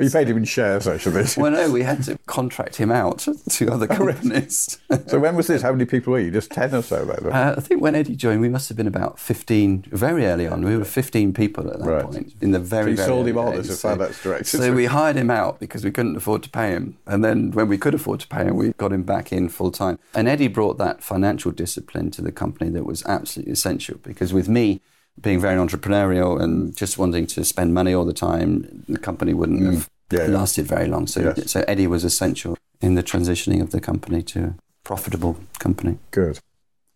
you 0.00 0.10
paid 0.10 0.28
him 0.28 0.36
in 0.36 0.44
shares, 0.44 0.86
actually. 0.86 1.24
well, 1.38 1.50
no, 1.50 1.70
we 1.70 1.82
had 1.82 2.02
to 2.04 2.18
contract 2.26 2.76
him 2.76 2.90
out 2.92 3.26
to 3.50 3.72
other 3.72 3.86
companies. 3.86 4.78
so 5.06 5.18
when 5.18 5.34
was 5.34 5.46
this? 5.46 5.62
How 5.62 5.72
many 5.72 5.86
people 5.86 6.12
were 6.12 6.20
you? 6.20 6.30
Just 6.30 6.50
10 6.50 6.74
or 6.74 6.82
so? 6.82 7.08
Uh, 7.08 7.54
I 7.56 7.60
think 7.60 7.80
when 7.80 7.94
Eddie 7.94 8.14
joined, 8.16 8.42
we 8.42 8.50
must 8.50 8.68
have 8.68 8.76
been 8.76 8.86
about 8.86 9.18
15, 9.18 9.86
very 9.90 10.26
early 10.26 10.46
on. 10.46 10.62
We 10.62 10.76
were 10.76 10.84
15 10.84 11.32
people 11.32 11.70
at 11.70 11.78
that 11.78 11.86
Right. 11.88 12.04
point 12.04 12.34
in 12.42 12.50
the 12.50 12.58
very, 12.60 12.94
So 12.94 13.02
you 13.02 13.08
sold 13.08 13.26
him 13.28 13.38
on 13.38 13.54
as 13.54 13.70
a 13.70 13.74
finance 13.76 14.22
director. 14.22 14.58
So 14.58 14.74
we 14.74 14.84
hired 14.84 15.16
him 15.16 15.30
out 15.30 15.58
because 15.58 15.84
we 15.84 15.90
couldn't 15.90 16.16
afford 16.16 16.42
to 16.42 16.50
pay 16.50 16.70
him. 16.72 16.98
And 17.06 17.24
then 17.24 17.50
when 17.50 17.68
we 17.68 17.78
could 17.78 17.94
afford 17.94 18.20
to 18.20 18.28
pay 18.28 18.44
him, 18.44 18.56
we 18.56 18.72
got 18.74 18.92
him 18.92 19.04
back 19.04 19.32
in 19.32 19.48
full 19.48 19.70
time. 19.70 19.98
And 20.14 20.28
Eddie 20.28 20.48
brought 20.48 20.76
that 20.78 21.02
financial 21.02 21.50
discipline 21.50 22.10
to 22.10 22.20
the 22.20 22.32
company 22.32 22.68
that 22.72 22.84
was 22.84 23.02
absolutely 23.06 23.54
essential 23.54 23.98
because 24.02 24.34
with 24.34 24.50
me, 24.50 24.82
being 25.22 25.40
very 25.40 25.56
entrepreneurial 25.56 26.40
and 26.40 26.76
just 26.76 26.98
wanting 26.98 27.26
to 27.28 27.44
spend 27.44 27.72
money 27.74 27.94
all 27.94 28.04
the 28.04 28.12
time, 28.12 28.84
the 28.88 28.98
company 28.98 29.32
wouldn't 29.34 29.62
have 29.64 29.74
Mm. 29.84 29.88
Yeah, 30.18 30.26
yeah. 30.28 30.36
lasted 30.38 30.66
very 30.66 30.88
long. 30.88 31.06
So, 31.06 31.20
Yes. 31.36 31.50
so 31.52 31.64
Eddie 31.66 31.86
was 31.86 32.04
essential 32.04 32.58
in 32.82 32.96
the 32.96 33.02
transitioning 33.02 33.62
of 33.62 33.70
the 33.70 33.80
company 33.80 34.22
to 34.24 34.38
a 34.44 34.54
profitable 34.84 35.38
company. 35.58 35.96
Good. 36.10 36.38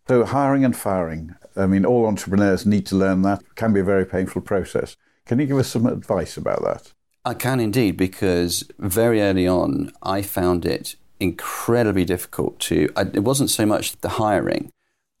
So 0.07 0.23
hiring 0.23 0.63
and 0.63 0.75
firing. 0.75 1.33
I 1.55 1.65
mean, 1.65 1.83
all 1.83 2.05
entrepreneurs 2.05 2.65
need 2.65 2.85
to 2.87 2.95
learn 2.95 3.23
that. 3.23 3.39
It 3.41 3.55
can 3.55 3.73
be 3.73 3.79
a 3.79 3.83
very 3.83 4.05
painful 4.05 4.41
process. 4.43 4.95
Can 5.25 5.39
you 5.39 5.47
give 5.47 5.57
us 5.57 5.67
some 5.67 5.87
advice 5.87 6.37
about 6.37 6.61
that? 6.63 6.93
I 7.25 7.33
can 7.33 7.59
indeed, 7.59 7.97
because 7.97 8.63
very 8.77 9.19
early 9.21 9.47
on, 9.47 9.91
I 10.03 10.21
found 10.21 10.63
it 10.65 10.95
incredibly 11.19 12.05
difficult 12.05 12.59
to. 12.69 12.87
I, 12.95 13.01
it 13.01 13.23
wasn't 13.23 13.49
so 13.49 13.65
much 13.65 13.99
the 14.01 14.09
hiring, 14.09 14.69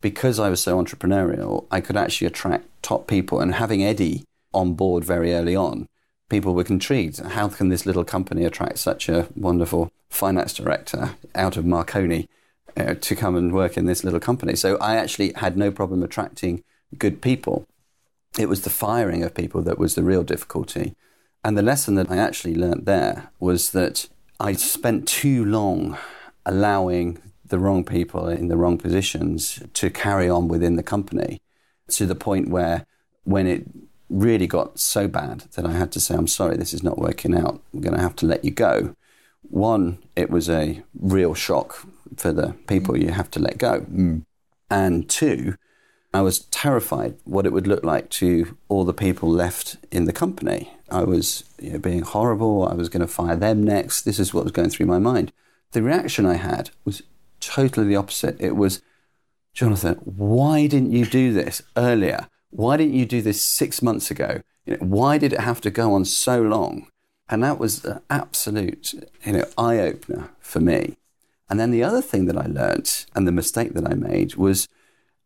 because 0.01 0.39
I 0.39 0.49
was 0.49 0.61
so 0.61 0.81
entrepreneurial, 0.81 1.65
I 1.71 1.81
could 1.81 1.97
actually 1.97 2.27
attract 2.27 2.65
top 2.81 3.07
people. 3.07 3.39
And 3.39 3.55
having 3.55 3.83
Eddie 3.83 4.23
on 4.53 4.73
board 4.73 5.03
very 5.03 5.33
early 5.33 5.55
on, 5.55 5.87
people 6.29 6.53
were 6.53 6.65
intrigued. 6.65 7.19
How 7.19 7.47
can 7.47 7.69
this 7.69 7.85
little 7.85 8.03
company 8.03 8.45
attract 8.45 8.79
such 8.79 9.09
a 9.09 9.27
wonderful 9.35 9.91
finance 10.09 10.53
director 10.53 11.15
out 11.35 11.57
of 11.57 11.65
Marconi 11.65 12.27
uh, 12.75 12.93
to 12.95 13.15
come 13.15 13.35
and 13.35 13.53
work 13.53 13.77
in 13.77 13.85
this 13.85 14.03
little 14.03 14.19
company? 14.19 14.55
So 14.55 14.77
I 14.77 14.95
actually 14.95 15.33
had 15.33 15.57
no 15.57 15.71
problem 15.71 16.03
attracting 16.03 16.63
good 16.97 17.21
people. 17.21 17.65
It 18.37 18.49
was 18.49 18.61
the 18.61 18.69
firing 18.69 19.23
of 19.23 19.33
people 19.33 19.61
that 19.63 19.79
was 19.79 19.95
the 19.95 20.03
real 20.03 20.23
difficulty. 20.23 20.95
And 21.43 21.57
the 21.57 21.63
lesson 21.63 21.95
that 21.95 22.11
I 22.11 22.17
actually 22.17 22.55
learnt 22.55 22.85
there 22.85 23.31
was 23.39 23.71
that 23.71 24.07
I 24.39 24.53
spent 24.53 25.07
too 25.07 25.43
long 25.43 25.97
allowing 26.45 27.19
the 27.49 27.59
wrong 27.59 27.83
people 27.83 28.27
in 28.27 28.47
the 28.47 28.57
wrong 28.57 28.77
positions 28.77 29.61
to 29.73 29.89
carry 29.89 30.29
on 30.29 30.47
within 30.47 30.75
the 30.75 30.83
company 30.83 31.41
to 31.89 32.05
the 32.05 32.15
point 32.15 32.49
where 32.49 32.85
when 33.23 33.47
it 33.47 33.65
really 34.09 34.47
got 34.47 34.79
so 34.79 35.07
bad 35.07 35.41
that 35.55 35.65
I 35.65 35.73
had 35.73 35.91
to 35.93 35.99
say, 35.99 36.15
I'm 36.15 36.27
sorry, 36.27 36.57
this 36.57 36.73
is 36.73 36.83
not 36.83 36.97
working 36.97 37.35
out. 37.35 37.61
I'm 37.73 37.81
going 37.81 37.95
to 37.95 38.01
have 38.01 38.15
to 38.17 38.25
let 38.25 38.45
you 38.45 38.51
go. 38.51 38.95
One, 39.41 39.99
it 40.15 40.29
was 40.29 40.49
a 40.49 40.83
real 40.97 41.33
shock 41.33 41.85
for 42.15 42.31
the 42.31 42.55
people 42.67 42.95
mm. 42.95 43.03
you 43.03 43.11
have 43.11 43.31
to 43.31 43.39
let 43.39 43.57
go. 43.57 43.81
Mm. 43.81 44.25
And 44.69 45.09
two, 45.09 45.55
I 46.13 46.21
was 46.21 46.39
terrified 46.39 47.17
what 47.25 47.45
it 47.45 47.53
would 47.53 47.67
look 47.67 47.83
like 47.83 48.09
to 48.11 48.57
all 48.69 48.85
the 48.85 48.93
people 48.93 49.29
left 49.29 49.77
in 49.91 50.05
the 50.05 50.13
company. 50.13 50.73
I 50.89 51.03
was 51.03 51.43
you 51.59 51.73
know, 51.73 51.79
being 51.79 52.01
horrible. 52.01 52.67
I 52.67 52.73
was 52.73 52.89
going 52.89 53.01
to 53.01 53.07
fire 53.07 53.35
them 53.35 53.63
next. 53.63 54.03
This 54.03 54.19
is 54.19 54.33
what 54.33 54.43
was 54.43 54.53
going 54.53 54.69
through 54.69 54.85
my 54.85 54.99
mind. 54.99 55.31
The 55.71 55.83
reaction 55.83 56.25
I 56.25 56.35
had 56.35 56.69
was 56.85 57.03
totally 57.47 57.87
the 57.87 57.95
opposite. 57.95 58.39
It 58.39 58.55
was, 58.55 58.81
Jonathan, 59.53 59.95
why 60.03 60.67
didn't 60.67 60.91
you 60.91 61.05
do 61.05 61.33
this 61.33 61.61
earlier? 61.75 62.27
Why 62.49 62.77
didn't 62.77 62.93
you 62.93 63.05
do 63.05 63.21
this 63.21 63.41
six 63.41 63.81
months 63.81 64.11
ago? 64.11 64.41
You 64.65 64.73
know, 64.73 64.85
why 64.85 65.17
did 65.17 65.33
it 65.33 65.39
have 65.39 65.61
to 65.61 65.71
go 65.71 65.93
on 65.93 66.05
so 66.05 66.41
long? 66.41 66.87
And 67.29 67.43
that 67.43 67.59
was 67.59 67.83
an 67.85 68.01
absolute 68.09 68.93
you 69.25 69.33
know, 69.33 69.45
eye 69.57 69.79
opener 69.79 70.29
for 70.39 70.59
me. 70.59 70.97
And 71.49 71.59
then 71.59 71.71
the 71.71 71.83
other 71.83 72.01
thing 72.01 72.25
that 72.25 72.37
I 72.37 72.45
learnt 72.47 73.05
and 73.15 73.25
the 73.25 73.31
mistake 73.31 73.73
that 73.73 73.89
I 73.89 73.95
made 73.95 74.35
was 74.35 74.67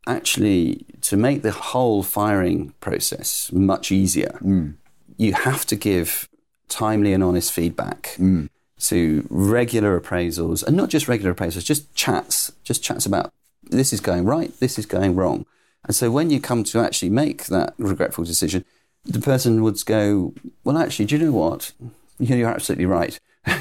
actually 0.07 0.85
to 1.01 1.17
make 1.17 1.41
the 1.41 1.51
whole 1.51 2.03
firing 2.03 2.73
process 2.79 3.51
much 3.51 3.91
easier, 3.91 4.37
mm. 4.41 4.75
you 5.17 5.33
have 5.33 5.65
to 5.67 5.75
give 5.75 6.29
timely 6.67 7.13
and 7.13 7.23
honest 7.23 7.51
feedback 7.51 8.15
mm. 8.17 8.49
To 8.87 9.25
regular 9.29 9.99
appraisals 9.99 10.63
and 10.63 10.75
not 10.75 10.89
just 10.89 11.07
regular 11.07 11.33
appraisals, 11.33 11.65
just 11.65 11.93
chats, 11.95 12.51
just 12.63 12.83
chats 12.83 13.05
about 13.05 13.31
this 13.63 13.93
is 13.93 13.99
going 14.01 14.25
right, 14.25 14.51
this 14.59 14.77
is 14.79 14.85
going 14.85 15.15
wrong. 15.15 15.45
And 15.85 15.95
so 15.95 16.11
when 16.11 16.29
you 16.29 16.39
come 16.39 16.63
to 16.65 16.79
actually 16.79 17.09
make 17.09 17.45
that 17.45 17.73
regretful 17.77 18.23
decision, 18.23 18.65
the 19.05 19.19
person 19.19 19.63
would 19.63 19.83
go, 19.85 20.33
Well, 20.63 20.77
actually, 20.77 21.05
do 21.05 21.17
you 21.17 21.25
know 21.25 21.31
what? 21.31 21.71
You're 22.19 22.49
absolutely 22.49 22.85
right. 22.85 23.19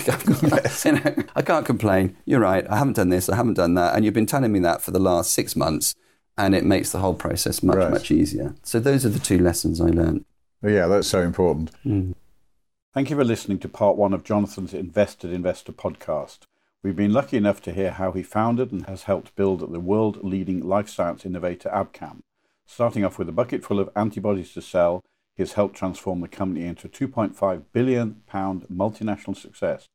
You 0.85 0.93
know, 0.93 1.15
I 1.35 1.43
can't 1.43 1.65
complain. 1.65 2.17
You're 2.27 2.41
right. 2.41 2.67
I 2.69 2.77
haven't 2.79 2.97
done 2.97 3.09
this. 3.09 3.29
I 3.31 3.37
haven't 3.37 3.55
done 3.55 3.75
that. 3.75 3.95
And 3.95 4.05
you've 4.05 4.13
been 4.15 4.27
telling 4.27 4.53
me 4.53 4.59
that 4.61 4.83
for 4.83 4.91
the 4.91 4.99
last 4.99 5.33
six 5.33 5.57
months. 5.57 5.95
And 6.37 6.55
it 6.55 6.65
makes 6.65 6.93
the 6.93 6.99
whole 6.99 7.15
process 7.15 7.63
much, 7.63 7.77
Right. 7.77 7.91
much 7.91 8.11
easier. 8.11 8.55
So 8.63 8.79
those 8.81 9.05
are 9.07 9.11
the 9.11 9.19
two 9.19 9.39
lessons 9.39 9.81
I 9.81 9.87
learned. 9.87 10.25
Yeah, 10.63 10.87
that's 10.87 11.09
so 11.09 11.21
important. 11.23 11.71
Hmm. 11.83 12.13
Thank 12.93 13.09
you 13.09 13.15
for 13.15 13.23
listening 13.23 13.61
to 13.61 13.69
part 13.69 13.97
one 13.97 14.13
of 14.13 14.25
Jonathan's 14.25 14.75
Invested 14.75 15.33
Investor 15.33 15.71
podcast. 15.71 16.41
We've 16.83 16.97
been 16.97 17.13
lucky 17.13 17.37
enough 17.37 17.63
to 17.63 17.73
hear 17.73 17.93
how 17.93 18.11
he 18.11 18.25
founded 18.25 18.73
and 18.73 18.85
has 18.87 19.05
helped 19.05 19.37
build 19.37 19.61
the 19.61 19.79
world 19.79 20.25
leading 20.25 20.67
life 20.67 20.89
science 20.89 21.25
innovator 21.25 21.69
Abcam. 21.69 22.23
Starting 22.67 23.05
off 23.05 23.17
with 23.17 23.29
a 23.29 23.33
bucket 23.33 23.63
full 23.63 23.79
of 23.79 23.91
antibodies 23.95 24.53
to 24.55 24.61
sell, 24.61 25.05
he 25.37 25.43
has 25.45 25.53
helped 25.53 25.77
transform 25.77 26.21
the 26.21 26.27
company 26.27 26.67
into 26.67 26.89
a 26.89 26.91
2.5 26.91 27.63
billion 27.73 28.23
pound 28.27 28.67
multinational 28.69 29.37
success. 29.37 29.87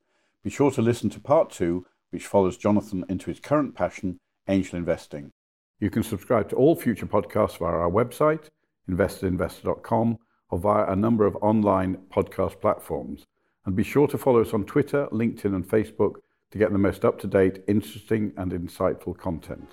Be 0.41 0.49
sure 0.49 0.71
to 0.71 0.81
listen 0.81 1.09
to 1.09 1.19
part 1.19 1.51
two, 1.51 1.85
which 2.11 2.25
follows 2.25 2.55
Jonathan 2.55 3.03
into 3.09 3.25
his 3.25 3.41
current 3.41 3.75
passion, 3.75 4.19
angel 4.47 4.79
investing. 4.79 5.33
You 5.81 5.89
can 5.89 6.03
subscribe 6.03 6.47
to 6.47 6.55
all 6.55 6.77
future 6.77 7.07
podcasts 7.07 7.57
via 7.57 7.73
our 7.73 7.91
website, 7.91 8.47
investedinvestor.com, 8.89 10.17
or 10.55 10.59
via 10.59 10.89
a 10.89 10.95
number 10.95 11.25
of 11.25 11.35
online 11.41 11.97
podcast 12.09 12.61
platforms. 12.61 13.25
And 13.65 13.75
be 13.75 13.83
sure 13.83 14.07
to 14.07 14.17
follow 14.17 14.39
us 14.39 14.53
on 14.53 14.63
Twitter, 14.63 15.07
LinkedIn, 15.11 15.53
and 15.53 15.67
Facebook 15.67 16.13
to 16.51 16.57
get 16.57 16.71
the 16.71 16.77
most 16.77 17.03
up 17.03 17.19
to 17.19 17.27
date, 17.27 17.61
interesting, 17.67 18.31
and 18.37 18.53
insightful 18.53 19.17
content. 19.17 19.69